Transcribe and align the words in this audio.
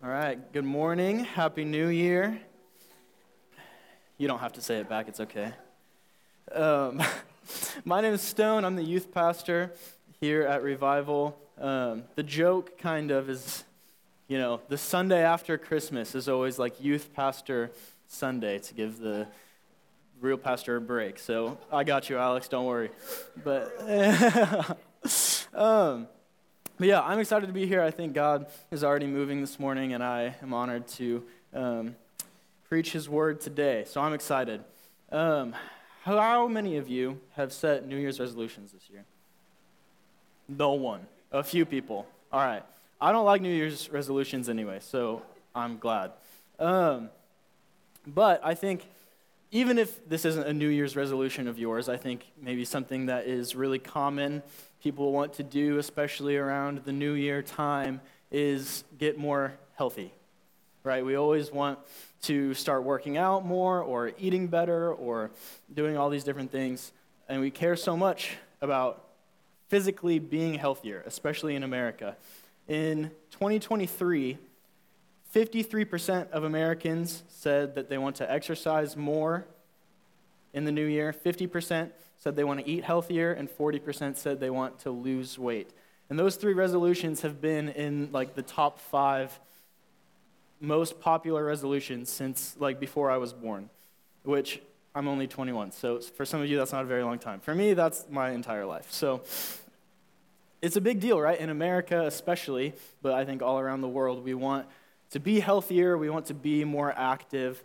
All 0.00 0.08
right, 0.08 0.52
good 0.52 0.64
morning. 0.64 1.24
Happy 1.24 1.64
New 1.64 1.88
Year. 1.88 2.40
You 4.16 4.28
don't 4.28 4.38
have 4.38 4.52
to 4.52 4.60
say 4.60 4.78
it 4.78 4.88
back, 4.88 5.08
it's 5.08 5.18
okay. 5.18 5.52
Um, 6.52 7.02
my 7.84 8.00
name 8.00 8.14
is 8.14 8.22
Stone. 8.22 8.64
I'm 8.64 8.76
the 8.76 8.84
youth 8.84 9.12
pastor 9.12 9.72
here 10.20 10.42
at 10.42 10.62
Revival. 10.62 11.36
Um, 11.60 12.04
the 12.14 12.22
joke, 12.22 12.78
kind 12.78 13.10
of, 13.10 13.28
is 13.28 13.64
you 14.28 14.38
know, 14.38 14.60
the 14.68 14.78
Sunday 14.78 15.24
after 15.24 15.58
Christmas 15.58 16.14
is 16.14 16.28
always 16.28 16.60
like 16.60 16.80
youth 16.80 17.12
pastor 17.12 17.72
Sunday 18.06 18.60
to 18.60 18.74
give 18.74 19.00
the 19.00 19.26
real 20.20 20.38
pastor 20.38 20.76
a 20.76 20.80
break. 20.80 21.18
So 21.18 21.58
I 21.72 21.82
got 21.82 22.08
you, 22.08 22.18
Alex, 22.18 22.46
don't 22.46 22.66
worry. 22.66 22.90
But. 23.42 24.78
um, 25.54 26.06
but 26.78 26.86
yeah, 26.86 27.00
I'm 27.00 27.18
excited 27.18 27.46
to 27.46 27.52
be 27.52 27.66
here. 27.66 27.82
I 27.82 27.90
think 27.90 28.14
God 28.14 28.46
is 28.70 28.84
already 28.84 29.06
moving 29.06 29.40
this 29.40 29.58
morning, 29.58 29.94
and 29.94 30.02
I 30.02 30.36
am 30.42 30.54
honored 30.54 30.86
to 30.88 31.24
um, 31.52 31.96
preach 32.68 32.92
His 32.92 33.08
word 33.08 33.40
today. 33.40 33.84
So 33.86 34.00
I'm 34.00 34.12
excited. 34.14 34.62
Um, 35.10 35.54
how 36.04 36.46
many 36.46 36.76
of 36.76 36.88
you 36.88 37.20
have 37.34 37.52
set 37.52 37.86
New 37.86 37.96
Year's 37.96 38.20
resolutions 38.20 38.72
this 38.72 38.88
year? 38.90 39.04
No 40.48 40.72
one. 40.72 41.00
A 41.32 41.42
few 41.42 41.66
people. 41.66 42.06
All 42.32 42.40
right. 42.40 42.62
I 43.00 43.12
don't 43.12 43.24
like 43.24 43.42
New 43.42 43.54
Year's 43.54 43.90
resolutions 43.90 44.48
anyway, 44.48 44.78
so 44.80 45.22
I'm 45.54 45.78
glad. 45.78 46.12
Um, 46.58 47.10
but 48.06 48.40
I 48.44 48.54
think 48.54 48.86
even 49.50 49.78
if 49.78 50.08
this 50.08 50.24
isn't 50.24 50.46
a 50.46 50.52
New 50.52 50.68
Year's 50.68 50.96
resolution 50.96 51.48
of 51.48 51.58
yours, 51.58 51.88
I 51.88 51.96
think 51.96 52.24
maybe 52.40 52.64
something 52.64 53.06
that 53.06 53.26
is 53.26 53.54
really 53.54 53.78
common 53.78 54.42
people 54.82 55.12
want 55.12 55.34
to 55.34 55.42
do, 55.42 55.78
especially 55.78 56.36
around 56.36 56.82
the 56.84 56.92
New 56.92 57.12
Year 57.12 57.42
time, 57.42 58.00
is 58.30 58.84
get 58.98 59.18
more 59.18 59.54
healthy, 59.76 60.12
right? 60.84 61.04
We 61.04 61.16
always 61.16 61.50
want 61.52 61.78
to 62.22 62.54
start 62.54 62.84
working 62.84 63.16
out 63.16 63.44
more 63.44 63.80
or 63.80 64.12
eating 64.18 64.48
better 64.48 64.92
or 64.92 65.30
doing 65.72 65.96
all 65.96 66.10
these 66.10 66.24
different 66.24 66.50
things. 66.50 66.92
And 67.28 67.40
we 67.40 67.50
care 67.50 67.76
so 67.76 67.96
much 67.96 68.36
about 68.60 69.04
physically 69.68 70.18
being 70.18 70.54
healthier, 70.54 71.02
especially 71.06 71.54
in 71.54 71.62
America. 71.62 72.16
In 72.66 73.10
2023, 73.30 74.38
53% 75.34 76.30
of 76.30 76.44
Americans 76.44 77.22
said 77.28 77.74
that 77.74 77.88
they 77.88 77.98
want 77.98 78.16
to 78.16 78.30
exercise 78.30 78.96
more 78.96 79.46
in 80.58 80.64
the 80.64 80.72
new 80.72 80.84
year. 80.84 81.14
50% 81.14 81.90
said 82.18 82.36
they 82.36 82.44
want 82.44 82.60
to 82.60 82.68
eat 82.68 82.84
healthier, 82.84 83.32
and 83.32 83.48
40% 83.48 84.16
said 84.16 84.40
they 84.40 84.50
want 84.50 84.80
to 84.80 84.90
lose 84.90 85.38
weight. 85.38 85.70
And 86.10 86.18
those 86.18 86.36
three 86.36 86.52
resolutions 86.52 87.22
have 87.22 87.40
been 87.40 87.68
in 87.70 88.10
like 88.12 88.34
the 88.34 88.42
top 88.42 88.80
five 88.80 89.38
most 90.60 91.00
popular 91.00 91.44
resolutions 91.44 92.10
since 92.10 92.56
like 92.58 92.80
before 92.80 93.10
I 93.10 93.18
was 93.18 93.32
born, 93.32 93.70
which 94.24 94.60
I'm 94.94 95.06
only 95.06 95.28
21. 95.28 95.70
So 95.72 96.00
for 96.00 96.24
some 96.24 96.40
of 96.40 96.48
you, 96.48 96.56
that's 96.56 96.72
not 96.72 96.82
a 96.82 96.86
very 96.86 97.04
long 97.04 97.18
time. 97.18 97.40
For 97.40 97.54
me, 97.54 97.74
that's 97.74 98.06
my 98.10 98.30
entire 98.30 98.66
life. 98.66 98.90
So 98.90 99.22
it's 100.60 100.76
a 100.76 100.80
big 100.80 100.98
deal, 100.98 101.20
right? 101.20 101.38
In 101.38 101.50
America, 101.50 102.04
especially, 102.04 102.74
but 103.00 103.12
I 103.12 103.24
think 103.24 103.42
all 103.42 103.60
around 103.60 103.82
the 103.82 103.88
world, 103.88 104.24
we 104.24 104.34
want 104.34 104.66
to 105.10 105.20
be 105.20 105.38
healthier, 105.38 105.96
we 105.96 106.10
want 106.10 106.26
to 106.26 106.34
be 106.34 106.64
more 106.64 106.92
active. 106.96 107.62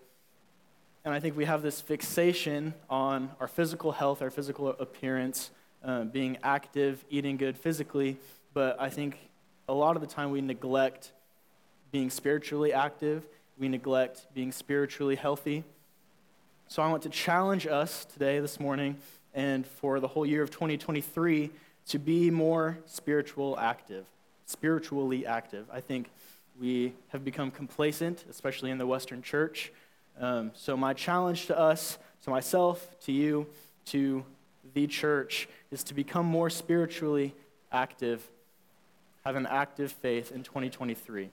And 1.06 1.14
I 1.14 1.20
think 1.20 1.36
we 1.36 1.44
have 1.44 1.62
this 1.62 1.82
fixation 1.82 2.73
on 2.90 3.30
our 3.42 3.48
physical 3.48 3.92
health, 3.92 4.22
our 4.22 4.30
physical 4.30 4.70
appearance, 4.70 5.52
uh, 5.84 6.06
being 6.06 6.38
active, 6.44 7.04
eating 7.10 7.36
good 7.36 7.58
physically. 7.58 8.16
But 8.54 8.80
I 8.80 8.90
think 8.90 9.18
a 9.68 9.73
lot 9.73 9.98
of 9.98 10.02
the 10.02 10.08
time 10.08 10.32
we 10.32 10.40
neglect 10.40 11.12
being 11.92 12.10
spiritually 12.10 12.72
active, 12.72 13.26
we 13.60 13.68
neglect 13.68 14.28
being 14.34 14.54
spiritually 14.54 15.16
healthy. 15.16 15.66
So 16.70 16.82
I 16.82 16.90
want 16.90 17.04
to 17.04 17.10
challenge 17.10 17.67
us 17.67 18.06
today, 18.06 18.40
this 18.40 18.58
morning, 18.58 18.95
and 19.34 19.67
for 19.67 20.00
the 20.00 20.08
whole 20.08 20.26
year 20.26 20.42
of 20.42 20.52
2023 20.52 21.52
to 21.88 22.00
be 22.00 22.32
more 22.32 22.77
spiritual 22.86 23.60
active, 23.60 24.06
spiritually 24.45 25.26
active. 25.26 25.67
I 25.70 25.82
think 25.82 26.10
we 26.60 26.94
have 27.10 27.26
become 27.26 27.52
complacent, 27.52 28.23
especially 28.30 28.72
in 28.72 28.77
the 28.77 28.88
Western 28.88 29.22
church. 29.22 29.73
Um, 30.20 30.52
so, 30.54 30.78
my 30.78 30.94
challenge 30.94 31.48
to 31.48 31.58
us, 31.58 31.98
to 32.24 32.30
myself, 32.30 33.00
to 33.02 33.12
you, 33.12 33.48
to 33.86 34.24
the 34.74 34.88
church, 34.88 35.48
is 35.72 35.84
to 35.86 35.94
become 35.94 36.26
more 36.26 36.50
spiritually 36.50 37.34
active, 37.72 38.28
have 39.26 39.36
an 39.36 39.46
active 39.48 39.92
faith 39.92 40.32
in 40.32 40.44
2023. 40.44 41.30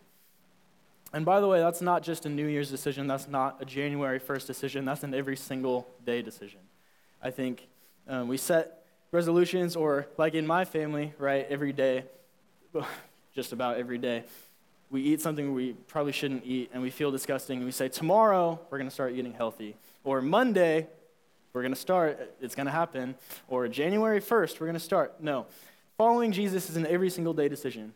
And 1.13 1.25
by 1.25 1.41
the 1.41 1.49
way, 1.49 1.59
that's 1.59 1.83
not 1.83 2.03
just 2.03 2.25
a 2.25 2.29
New 2.29 2.47
Year's 2.47 2.71
decision, 2.71 3.07
that's 3.07 3.29
not 3.29 3.57
a 3.61 3.65
January 3.65 4.21
1st 4.21 4.47
decision, 4.47 4.85
that's 4.85 5.03
an 5.03 5.13
every 5.13 5.37
single 5.37 5.87
day 6.07 6.23
decision. 6.23 6.61
I 7.23 7.31
think 7.31 7.67
um, 8.09 8.29
we 8.29 8.37
set 8.37 8.85
resolutions, 9.13 9.77
or 9.77 10.07
like 10.17 10.35
in 10.35 10.47
my 10.47 10.65
family, 10.65 11.13
right, 11.19 11.47
every 11.51 11.73
day, 11.73 12.05
just 13.35 13.53
about 13.53 13.77
every 13.77 13.99
day, 13.99 14.25
we 14.91 15.03
eat 15.03 15.21
something 15.21 15.55
we 15.55 15.73
probably 15.87 16.13
shouldn't 16.13 16.45
eat 16.45 16.71
and 16.73 16.83
we 16.83 16.91
feel 16.91 17.11
disgusting 17.11 17.59
and 17.59 17.67
we 17.67 17.73
say 17.73 17.89
tomorrow 17.89 18.59
we're 18.71 18.79
going 18.79 18.89
to 18.89 18.95
start 18.95 19.13
eating 19.13 19.33
healthy. 19.33 19.77
Or 20.05 20.21
monday 20.21 20.89
we're 21.53 21.63
going 21.63 21.75
to 21.75 21.81
start 21.81 22.35
it's 22.41 22.55
going 22.55 22.67
to 22.67 22.73
happen. 22.73 23.15
Or 23.49 23.69
january 23.69 24.21
1st 24.21 24.61
we're 24.61 24.67
going 24.67 24.75
to 24.75 24.81
start. 24.81 25.23
No. 25.23 25.47
Following 25.97 26.33
jesus 26.33 26.69
is 26.69 26.77
an 26.77 26.87
every 26.87 27.11
single 27.11 27.33
day 27.33 27.49
decision. 27.49 27.93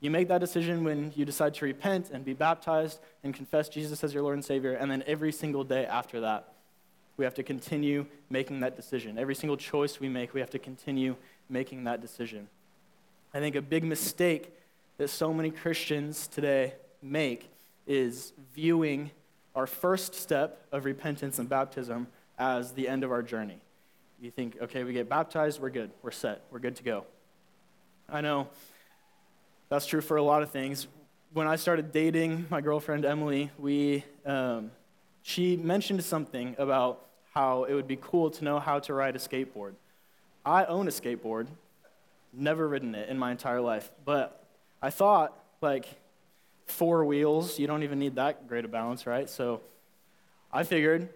You 0.00 0.10
make 0.10 0.28
that 0.28 0.40
decision 0.40 0.84
when 0.84 1.12
you 1.16 1.24
decide 1.24 1.54
to 1.54 1.64
repent 1.64 2.10
and 2.10 2.24
be 2.24 2.34
baptized 2.34 2.98
and 3.22 3.32
confess 3.32 3.68
jesus 3.68 4.02
as 4.02 4.12
your 4.12 4.22
lord 4.22 4.34
and 4.34 4.44
savior 4.44 4.72
and 4.72 4.90
then 4.90 5.04
every 5.06 5.32
single 5.32 5.64
day 5.64 5.86
after 5.86 6.20
that 6.20 6.52
we 7.16 7.24
have 7.24 7.34
to 7.34 7.42
continue 7.42 8.04
making 8.28 8.60
that 8.60 8.76
decision. 8.76 9.16
Every 9.18 9.34
single 9.34 9.56
choice 9.56 10.00
we 10.00 10.08
make 10.08 10.34
we 10.34 10.40
have 10.40 10.50
to 10.50 10.58
continue 10.58 11.16
making 11.48 11.84
that 11.84 12.00
decision. 12.00 12.48
I 13.32 13.38
think 13.38 13.54
a 13.54 13.62
big 13.62 13.84
mistake 13.84 14.52
that 14.98 15.08
so 15.08 15.32
many 15.32 15.50
Christians 15.50 16.26
today 16.26 16.74
make 17.02 17.50
is 17.86 18.32
viewing 18.54 19.10
our 19.54 19.66
first 19.66 20.14
step 20.14 20.66
of 20.72 20.84
repentance 20.84 21.38
and 21.38 21.48
baptism 21.48 22.06
as 22.38 22.72
the 22.72 22.88
end 22.88 23.04
of 23.04 23.10
our 23.10 23.22
journey. 23.22 23.58
You 24.20 24.30
think, 24.30 24.56
okay, 24.62 24.84
we 24.84 24.92
get 24.92 25.08
baptized, 25.08 25.60
we're 25.60 25.70
good, 25.70 25.90
we're 26.02 26.10
set, 26.10 26.42
we're 26.50 26.58
good 26.58 26.76
to 26.76 26.82
go. 26.82 27.04
I 28.08 28.20
know 28.20 28.48
that's 29.68 29.86
true 29.86 30.00
for 30.00 30.16
a 30.16 30.22
lot 30.22 30.42
of 30.42 30.50
things. 30.50 30.86
When 31.32 31.46
I 31.46 31.56
started 31.56 31.92
dating 31.92 32.46
my 32.50 32.60
girlfriend 32.60 33.04
Emily, 33.04 33.50
we, 33.58 34.04
um, 34.24 34.70
she 35.22 35.56
mentioned 35.56 36.02
something 36.04 36.54
about 36.58 37.04
how 37.34 37.64
it 37.64 37.74
would 37.74 37.88
be 37.88 37.98
cool 38.00 38.30
to 38.30 38.44
know 38.44 38.58
how 38.58 38.78
to 38.78 38.94
ride 38.94 39.16
a 39.16 39.18
skateboard. 39.18 39.74
I 40.44 40.64
own 40.64 40.88
a 40.88 40.90
skateboard, 40.90 41.48
never 42.32 42.66
ridden 42.68 42.94
it 42.94 43.08
in 43.08 43.18
my 43.18 43.32
entire 43.32 43.60
life, 43.60 43.90
but 44.04 44.45
I 44.82 44.90
thought, 44.90 45.36
like, 45.60 45.86
four 46.66 47.04
wheels, 47.04 47.58
you 47.58 47.66
don't 47.66 47.82
even 47.82 47.98
need 47.98 48.16
that 48.16 48.48
great 48.48 48.64
a 48.64 48.68
balance, 48.68 49.06
right? 49.06 49.28
So 49.30 49.60
I 50.52 50.64
figured, 50.64 51.08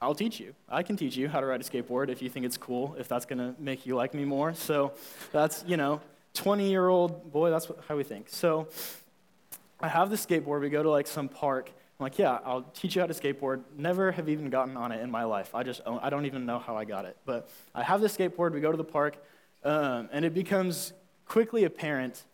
I'll 0.00 0.14
teach 0.14 0.40
you. 0.40 0.54
I 0.68 0.82
can 0.82 0.96
teach 0.96 1.16
you 1.16 1.28
how 1.28 1.40
to 1.40 1.46
ride 1.46 1.60
a 1.60 1.64
skateboard 1.64 2.08
if 2.08 2.22
you 2.22 2.28
think 2.28 2.46
it's 2.46 2.56
cool, 2.56 2.94
if 2.98 3.08
that's 3.08 3.24
going 3.24 3.38
to 3.38 3.54
make 3.60 3.86
you 3.86 3.96
like 3.96 4.14
me 4.14 4.24
more. 4.24 4.54
So 4.54 4.92
that's, 5.32 5.64
you 5.66 5.76
know, 5.76 6.00
20 6.34 6.68
year 6.68 6.88
old 6.88 7.32
boy, 7.32 7.50
that's 7.50 7.68
how 7.88 7.96
we 7.96 8.04
think. 8.04 8.26
So 8.28 8.68
I 9.80 9.88
have 9.88 10.10
the 10.10 10.16
skateboard. 10.16 10.60
We 10.60 10.68
go 10.68 10.82
to 10.82 10.90
like 10.90 11.06
some 11.06 11.28
park. 11.28 11.70
I'm 11.98 12.04
like, 12.04 12.18
yeah, 12.18 12.38
I'll 12.44 12.62
teach 12.62 12.96
you 12.96 13.00
how 13.00 13.06
to 13.06 13.14
skateboard. 13.14 13.62
Never 13.76 14.12
have 14.12 14.28
even 14.28 14.50
gotten 14.50 14.76
on 14.76 14.92
it 14.92 15.00
in 15.00 15.10
my 15.10 15.24
life. 15.24 15.54
I 15.54 15.62
just, 15.62 15.80
I 15.86 16.10
don't 16.10 16.26
even 16.26 16.44
know 16.44 16.58
how 16.58 16.76
I 16.76 16.84
got 16.84 17.04
it. 17.04 17.16
But 17.24 17.48
I 17.74 17.82
have 17.82 18.00
the 18.00 18.08
skateboard. 18.08 18.52
We 18.52 18.60
go 18.60 18.72
to 18.72 18.76
the 18.76 18.84
park, 18.84 19.16
um, 19.62 20.08
and 20.12 20.24
it 20.24 20.34
becomes 20.34 20.92
quickly 21.26 21.64
apparent 21.64 22.24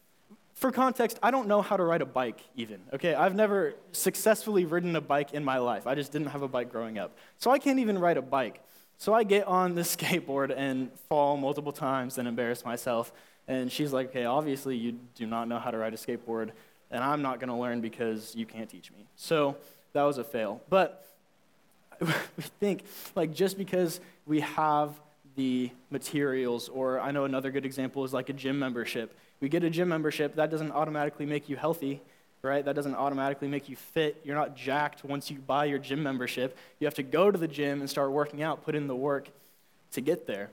for 0.60 0.70
context, 0.70 1.18
I 1.22 1.30
don't 1.30 1.48
know 1.48 1.62
how 1.62 1.78
to 1.78 1.82
ride 1.82 2.02
a 2.02 2.06
bike 2.06 2.38
even, 2.54 2.82
okay? 2.92 3.14
I've 3.14 3.34
never 3.34 3.76
successfully 3.92 4.66
ridden 4.66 4.94
a 4.94 5.00
bike 5.00 5.32
in 5.32 5.42
my 5.42 5.56
life. 5.56 5.86
I 5.86 5.94
just 5.94 6.12
didn't 6.12 6.28
have 6.28 6.42
a 6.42 6.48
bike 6.48 6.70
growing 6.70 6.98
up. 6.98 7.16
So 7.38 7.50
I 7.50 7.58
can't 7.58 7.78
even 7.78 7.98
ride 7.98 8.18
a 8.18 8.22
bike. 8.22 8.62
So 8.98 9.14
I 9.14 9.24
get 9.24 9.46
on 9.46 9.74
the 9.74 9.80
skateboard 9.94 10.52
and 10.54 10.92
fall 11.08 11.38
multiple 11.38 11.72
times 11.72 12.18
and 12.18 12.28
embarrass 12.28 12.62
myself. 12.62 13.10
And 13.48 13.72
she's 13.72 13.90
like, 13.94 14.10
okay, 14.10 14.26
obviously 14.26 14.76
you 14.76 14.98
do 15.14 15.26
not 15.26 15.48
know 15.48 15.58
how 15.58 15.70
to 15.70 15.78
ride 15.78 15.94
a 15.94 15.96
skateboard, 15.96 16.50
and 16.90 17.02
I'm 17.02 17.22
not 17.22 17.40
gonna 17.40 17.58
learn 17.58 17.80
because 17.80 18.36
you 18.36 18.44
can't 18.44 18.68
teach 18.68 18.92
me. 18.92 19.06
So 19.16 19.56
that 19.94 20.02
was 20.02 20.18
a 20.18 20.24
fail. 20.24 20.60
But 20.68 21.06
we 22.00 22.12
think, 22.60 22.84
like, 23.16 23.32
just 23.32 23.56
because 23.56 23.98
we 24.26 24.40
have 24.40 25.00
the 25.36 25.70
materials, 25.90 26.68
or 26.68 27.00
I 27.00 27.12
know 27.12 27.24
another 27.24 27.50
good 27.50 27.64
example 27.64 28.04
is 28.04 28.12
like 28.12 28.28
a 28.28 28.34
gym 28.34 28.58
membership 28.58 29.16
we 29.40 29.48
get 29.48 29.64
a 29.64 29.70
gym 29.70 29.88
membership, 29.88 30.36
that 30.36 30.50
doesn't 30.50 30.72
automatically 30.72 31.26
make 31.26 31.48
you 31.48 31.56
healthy, 31.56 32.00
right? 32.42 32.64
That 32.64 32.74
doesn't 32.74 32.94
automatically 32.94 33.48
make 33.48 33.68
you 33.68 33.76
fit. 33.76 34.20
You're 34.24 34.36
not 34.36 34.56
jacked 34.56 35.04
once 35.04 35.30
you 35.30 35.38
buy 35.38 35.66
your 35.66 35.78
gym 35.78 36.02
membership. 36.02 36.56
You 36.78 36.86
have 36.86 36.94
to 36.94 37.02
go 37.02 37.30
to 37.30 37.38
the 37.38 37.48
gym 37.48 37.80
and 37.80 37.88
start 37.88 38.10
working 38.12 38.42
out, 38.42 38.64
put 38.64 38.74
in 38.74 38.86
the 38.86 38.96
work 38.96 39.28
to 39.92 40.00
get 40.00 40.26
there. 40.26 40.50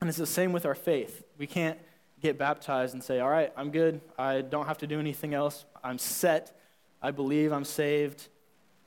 And 0.00 0.08
it's 0.08 0.18
the 0.18 0.26
same 0.26 0.52
with 0.52 0.66
our 0.66 0.74
faith. 0.74 1.24
We 1.38 1.46
can't 1.46 1.78
get 2.22 2.38
baptized 2.38 2.94
and 2.94 3.02
say, 3.02 3.20
all 3.20 3.30
right, 3.30 3.52
I'm 3.56 3.70
good. 3.70 4.00
I 4.18 4.40
don't 4.40 4.66
have 4.66 4.78
to 4.78 4.86
do 4.86 4.98
anything 4.98 5.34
else. 5.34 5.64
I'm 5.82 5.98
set. 5.98 6.56
I 7.02 7.10
believe 7.12 7.50
I'm 7.50 7.64
saved, 7.64 8.28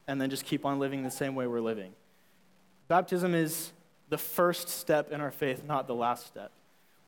and 0.08 0.22
then 0.22 0.30
just 0.30 0.46
keep 0.46 0.66
on 0.66 0.78
living 0.78 1.02
the 1.02 1.10
same 1.10 1.34
way 1.34 1.48
we're 1.48 1.62
living. 1.62 1.94
Baptism 2.88 3.34
is 3.34 3.72
the 4.10 4.20
first 4.20 4.70
step 4.70 5.12
in 5.12 5.20
our 5.20 5.32
faith, 5.32 5.64
not 5.66 5.88
the 5.88 5.96
last 5.96 6.28
step. 6.28 6.52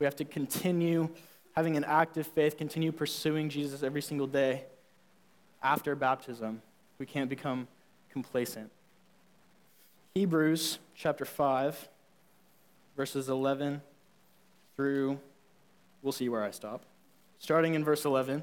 We 0.00 0.04
have 0.04 0.16
to 0.16 0.24
continue 0.24 1.08
having 1.56 1.76
an 1.76 1.84
active 1.84 2.26
faith, 2.26 2.58
continue 2.58 2.92
pursuing 2.92 3.48
Jesus 3.48 3.82
every 3.82 4.02
single 4.02 4.26
day 4.26 4.64
after 5.62 5.96
baptism. 5.96 6.60
We 6.98 7.06
can't 7.06 7.30
become 7.30 7.66
complacent. 8.10 8.70
Hebrews 10.14 10.78
chapter 10.94 11.24
5, 11.24 11.88
verses 12.96 13.28
11 13.28 13.80
through, 14.76 15.18
we'll 16.02 16.12
see 16.12 16.28
where 16.28 16.44
I 16.44 16.50
stop. 16.50 16.82
Starting 17.38 17.74
in 17.74 17.84
verse 17.84 18.04
11. 18.04 18.42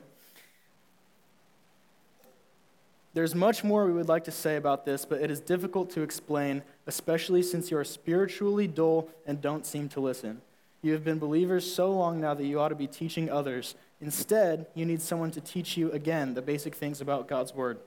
There's 3.13 3.35
much 3.35 3.63
more 3.63 3.85
we 3.85 3.93
would 3.93 4.07
like 4.07 4.23
to 4.23 4.31
say 4.31 4.55
about 4.55 4.85
this, 4.85 5.05
but 5.05 5.21
it 5.21 5.29
is 5.29 5.39
difficult 5.39 5.91
to 5.91 6.01
explain, 6.01 6.63
especially 6.87 7.43
since 7.43 7.69
you 7.69 7.77
are 7.77 7.83
spiritually 7.83 8.67
dull 8.67 9.07
and 9.27 9.39
don't 9.39 9.67
seem 9.67 9.87
to 9.89 9.99
listen. 9.99 10.41
You 10.83 10.91
have 10.91 11.05
been 11.05 11.17
believers 11.17 11.73
so 11.73 11.91
long 11.91 12.19
now 12.19 12.33
that 12.33 12.45
you 12.45 12.59
ought 12.59 12.69
to 12.69 12.75
be 12.75 12.87
teaching 12.87 13.31
others. 13.31 13.73
Instead, 14.01 14.67
you 14.75 14.85
need 14.85 15.01
someone 15.01 15.31
to 15.31 15.39
teach 15.39 15.77
you 15.77 15.89
again 15.91 16.33
the 16.33 16.41
basic 16.41 16.75
things 16.75 16.99
about 16.99 17.29
God's 17.29 17.55
Word. 17.55 17.79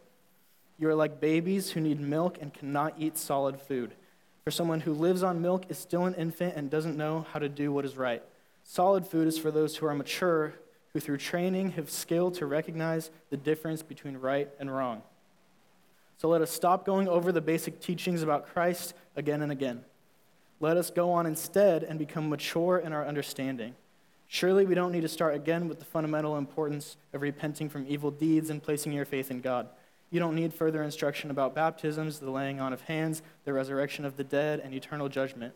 You 0.78 0.88
are 0.88 0.94
like 0.94 1.20
babies 1.20 1.70
who 1.70 1.80
need 1.80 2.00
milk 2.00 2.38
and 2.40 2.54
cannot 2.54 2.94
eat 2.98 3.18
solid 3.18 3.60
food. 3.60 3.92
For 4.44 4.50
someone 4.50 4.80
who 4.80 4.94
lives 4.94 5.22
on 5.22 5.42
milk 5.42 5.64
is 5.68 5.76
still 5.76 6.06
an 6.06 6.14
infant 6.14 6.54
and 6.56 6.70
doesn't 6.70 6.96
know 6.96 7.26
how 7.32 7.38
to 7.38 7.50
do 7.50 7.70
what 7.70 7.84
is 7.84 7.98
right. 7.98 8.22
Solid 8.64 9.06
food 9.06 9.28
is 9.28 9.38
for 9.38 9.50
those 9.50 9.76
who 9.76 9.86
are 9.86 9.94
mature, 9.94 10.54
who 10.94 11.00
through 11.00 11.18
training 11.18 11.72
have 11.72 11.90
skill 11.90 12.30
to 12.30 12.46
recognize 12.46 13.10
the 13.28 13.36
difference 13.36 13.82
between 13.82 14.16
right 14.16 14.48
and 14.58 14.74
wrong. 14.74 15.02
So 16.16 16.28
let 16.28 16.40
us 16.40 16.50
stop 16.50 16.86
going 16.86 17.08
over 17.08 17.30
the 17.30 17.42
basic 17.42 17.80
teachings 17.80 18.22
about 18.22 18.48
Christ 18.48 18.94
again 19.16 19.42
and 19.42 19.52
again. 19.52 19.84
Let 20.60 20.76
us 20.76 20.90
go 20.90 21.12
on 21.12 21.26
instead 21.26 21.82
and 21.82 21.98
become 21.98 22.28
mature 22.28 22.78
in 22.78 22.92
our 22.92 23.06
understanding. 23.06 23.74
Surely 24.28 24.64
we 24.64 24.74
don't 24.74 24.92
need 24.92 25.02
to 25.02 25.08
start 25.08 25.34
again 25.34 25.68
with 25.68 25.78
the 25.78 25.84
fundamental 25.84 26.36
importance 26.36 26.96
of 27.12 27.22
repenting 27.22 27.68
from 27.68 27.86
evil 27.88 28.10
deeds 28.10 28.50
and 28.50 28.62
placing 28.62 28.92
your 28.92 29.04
faith 29.04 29.30
in 29.30 29.40
God. 29.40 29.68
You 30.10 30.20
don't 30.20 30.34
need 30.34 30.54
further 30.54 30.82
instruction 30.82 31.30
about 31.30 31.54
baptisms, 31.54 32.18
the 32.18 32.30
laying 32.30 32.60
on 32.60 32.72
of 32.72 32.82
hands, 32.82 33.22
the 33.44 33.52
resurrection 33.52 34.04
of 34.04 34.16
the 34.16 34.24
dead, 34.24 34.60
and 34.60 34.74
eternal 34.74 35.08
judgment. 35.08 35.54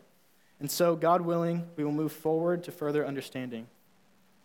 And 0.59 0.69
so, 0.69 0.95
God 0.95 1.21
willing, 1.21 1.67
we 1.75 1.83
will 1.83 1.91
move 1.91 2.11
forward 2.11 2.63
to 2.65 2.71
further 2.71 3.05
understanding. 3.05 3.67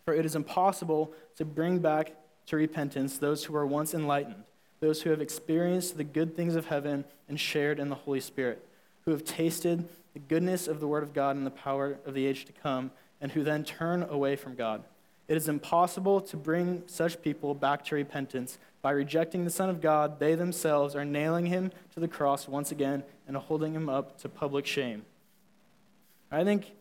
For 0.04 0.14
it 0.14 0.24
is 0.24 0.34
impossible 0.34 1.12
to 1.36 1.44
bring 1.44 1.80
back 1.80 2.12
to 2.46 2.56
repentance 2.56 3.18
those 3.18 3.44
who 3.44 3.52
were 3.52 3.66
once 3.66 3.92
enlightened 3.92 4.44
those 4.80 5.02
who 5.02 5.10
have 5.10 5.20
experienced 5.20 5.96
the 5.96 6.04
good 6.04 6.36
things 6.36 6.54
of 6.54 6.66
heaven 6.66 7.04
and 7.28 7.40
shared 7.40 7.78
in 7.78 7.88
the 7.88 7.94
Holy 7.94 8.20
Spirit, 8.20 8.66
who 9.04 9.10
have 9.10 9.24
tasted 9.24 9.88
the 10.16 10.20
goodness 10.20 10.66
of 10.66 10.80
the 10.80 10.88
Word 10.88 11.02
of 11.02 11.12
God 11.12 11.36
and 11.36 11.44
the 11.44 11.50
power 11.50 11.98
of 12.06 12.14
the 12.14 12.24
age 12.24 12.46
to 12.46 12.52
come, 12.52 12.90
and 13.20 13.32
who 13.32 13.44
then 13.44 13.62
turn 13.62 14.02
away 14.02 14.34
from 14.34 14.54
God. 14.54 14.82
It 15.28 15.36
is 15.36 15.46
impossible 15.46 16.22
to 16.22 16.38
bring 16.38 16.84
such 16.86 17.20
people 17.20 17.54
back 17.54 17.84
to 17.84 17.94
repentance. 17.94 18.56
By 18.80 18.92
rejecting 18.92 19.44
the 19.44 19.50
Son 19.50 19.68
of 19.68 19.82
God, 19.82 20.18
they 20.18 20.34
themselves 20.34 20.96
are 20.96 21.04
nailing 21.04 21.44
him 21.44 21.70
to 21.92 22.00
the 22.00 22.08
cross 22.08 22.48
once 22.48 22.72
again 22.72 23.02
and 23.28 23.36
holding 23.36 23.74
him 23.74 23.90
up 23.90 24.18
to 24.22 24.30
public 24.30 24.64
shame. 24.64 25.04
I 26.32 26.44
think 26.44 26.72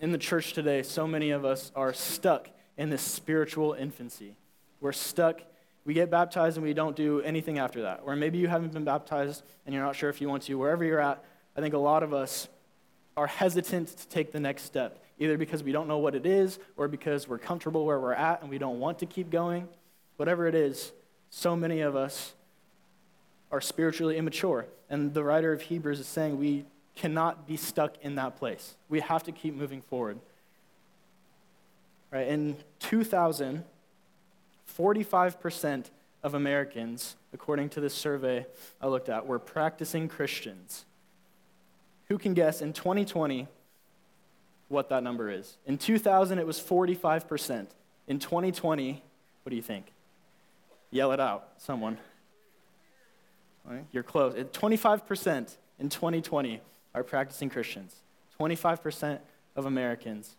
in 0.00 0.12
the 0.12 0.18
church 0.18 0.52
today, 0.52 0.84
so 0.84 1.08
many 1.08 1.30
of 1.32 1.44
us 1.44 1.72
are 1.74 1.92
stuck 1.92 2.50
in 2.78 2.88
this 2.88 3.02
spiritual 3.02 3.72
infancy. 3.72 4.36
We're 4.80 4.92
stuck 4.92 5.40
we 5.84 5.94
get 5.94 6.08
baptized 6.08 6.56
and 6.56 6.64
we 6.64 6.72
don't 6.72 6.94
do 6.94 7.20
anything 7.22 7.58
after 7.58 7.82
that. 7.82 8.02
Or 8.04 8.14
maybe 8.14 8.38
you 8.38 8.46
haven't 8.46 8.72
been 8.72 8.84
baptized 8.84 9.42
and 9.66 9.74
you're 9.74 9.82
not 9.82 9.96
sure 9.96 10.10
if 10.10 10.20
you 10.20 10.28
want 10.28 10.44
to. 10.44 10.54
Wherever 10.54 10.84
you're 10.84 11.00
at, 11.00 11.24
I 11.56 11.60
think 11.60 11.74
a 11.74 11.78
lot 11.78 12.02
of 12.02 12.12
us 12.12 12.48
are 13.20 13.26
hesitant 13.26 13.88
to 13.88 14.08
take 14.08 14.32
the 14.32 14.40
next 14.40 14.62
step, 14.62 14.98
either 15.18 15.36
because 15.36 15.62
we 15.62 15.72
don't 15.72 15.86
know 15.86 15.98
what 15.98 16.14
it 16.14 16.24
is 16.24 16.58
or 16.78 16.88
because 16.88 17.28
we're 17.28 17.36
comfortable 17.36 17.84
where 17.84 18.00
we're 18.00 18.14
at 18.14 18.40
and 18.40 18.48
we 18.48 18.56
don't 18.56 18.80
want 18.80 18.98
to 18.98 19.04
keep 19.04 19.28
going. 19.28 19.68
Whatever 20.16 20.46
it 20.46 20.54
is, 20.54 20.90
so 21.28 21.54
many 21.54 21.82
of 21.82 21.94
us 21.94 22.32
are 23.52 23.60
spiritually 23.60 24.16
immature. 24.16 24.64
And 24.88 25.12
the 25.12 25.22
writer 25.22 25.52
of 25.52 25.60
Hebrews 25.60 26.00
is 26.00 26.06
saying 26.06 26.38
we 26.38 26.64
cannot 26.96 27.46
be 27.46 27.58
stuck 27.58 27.92
in 28.00 28.14
that 28.14 28.36
place. 28.36 28.74
We 28.88 29.00
have 29.00 29.22
to 29.24 29.32
keep 29.32 29.54
moving 29.54 29.82
forward. 29.82 30.18
Right? 32.10 32.26
In 32.26 32.56
2000, 32.78 33.64
45% 34.78 35.90
of 36.22 36.32
Americans, 36.32 37.16
according 37.34 37.68
to 37.70 37.82
this 37.82 37.92
survey 37.92 38.46
I 38.80 38.86
looked 38.86 39.10
at, 39.10 39.26
were 39.26 39.38
practicing 39.38 40.08
Christians. 40.08 40.86
Who 42.10 42.18
can 42.18 42.34
guess 42.34 42.60
in 42.60 42.72
2020 42.72 43.46
what 44.66 44.88
that 44.88 45.04
number 45.04 45.30
is? 45.30 45.56
In 45.64 45.78
2000, 45.78 46.40
it 46.40 46.46
was 46.46 46.58
45%. 46.60 47.68
In 48.08 48.18
2020, 48.18 49.02
what 49.42 49.50
do 49.50 49.54
you 49.54 49.62
think? 49.62 49.86
Yell 50.90 51.12
it 51.12 51.20
out, 51.20 51.50
someone. 51.56 51.98
You're 53.92 54.02
close. 54.02 54.34
25% 54.34 55.56
in 55.78 55.88
2020 55.88 56.60
are 56.96 57.04
practicing 57.04 57.48
Christians. 57.48 57.94
25% 58.40 59.20
of 59.54 59.66
Americans. 59.66 60.34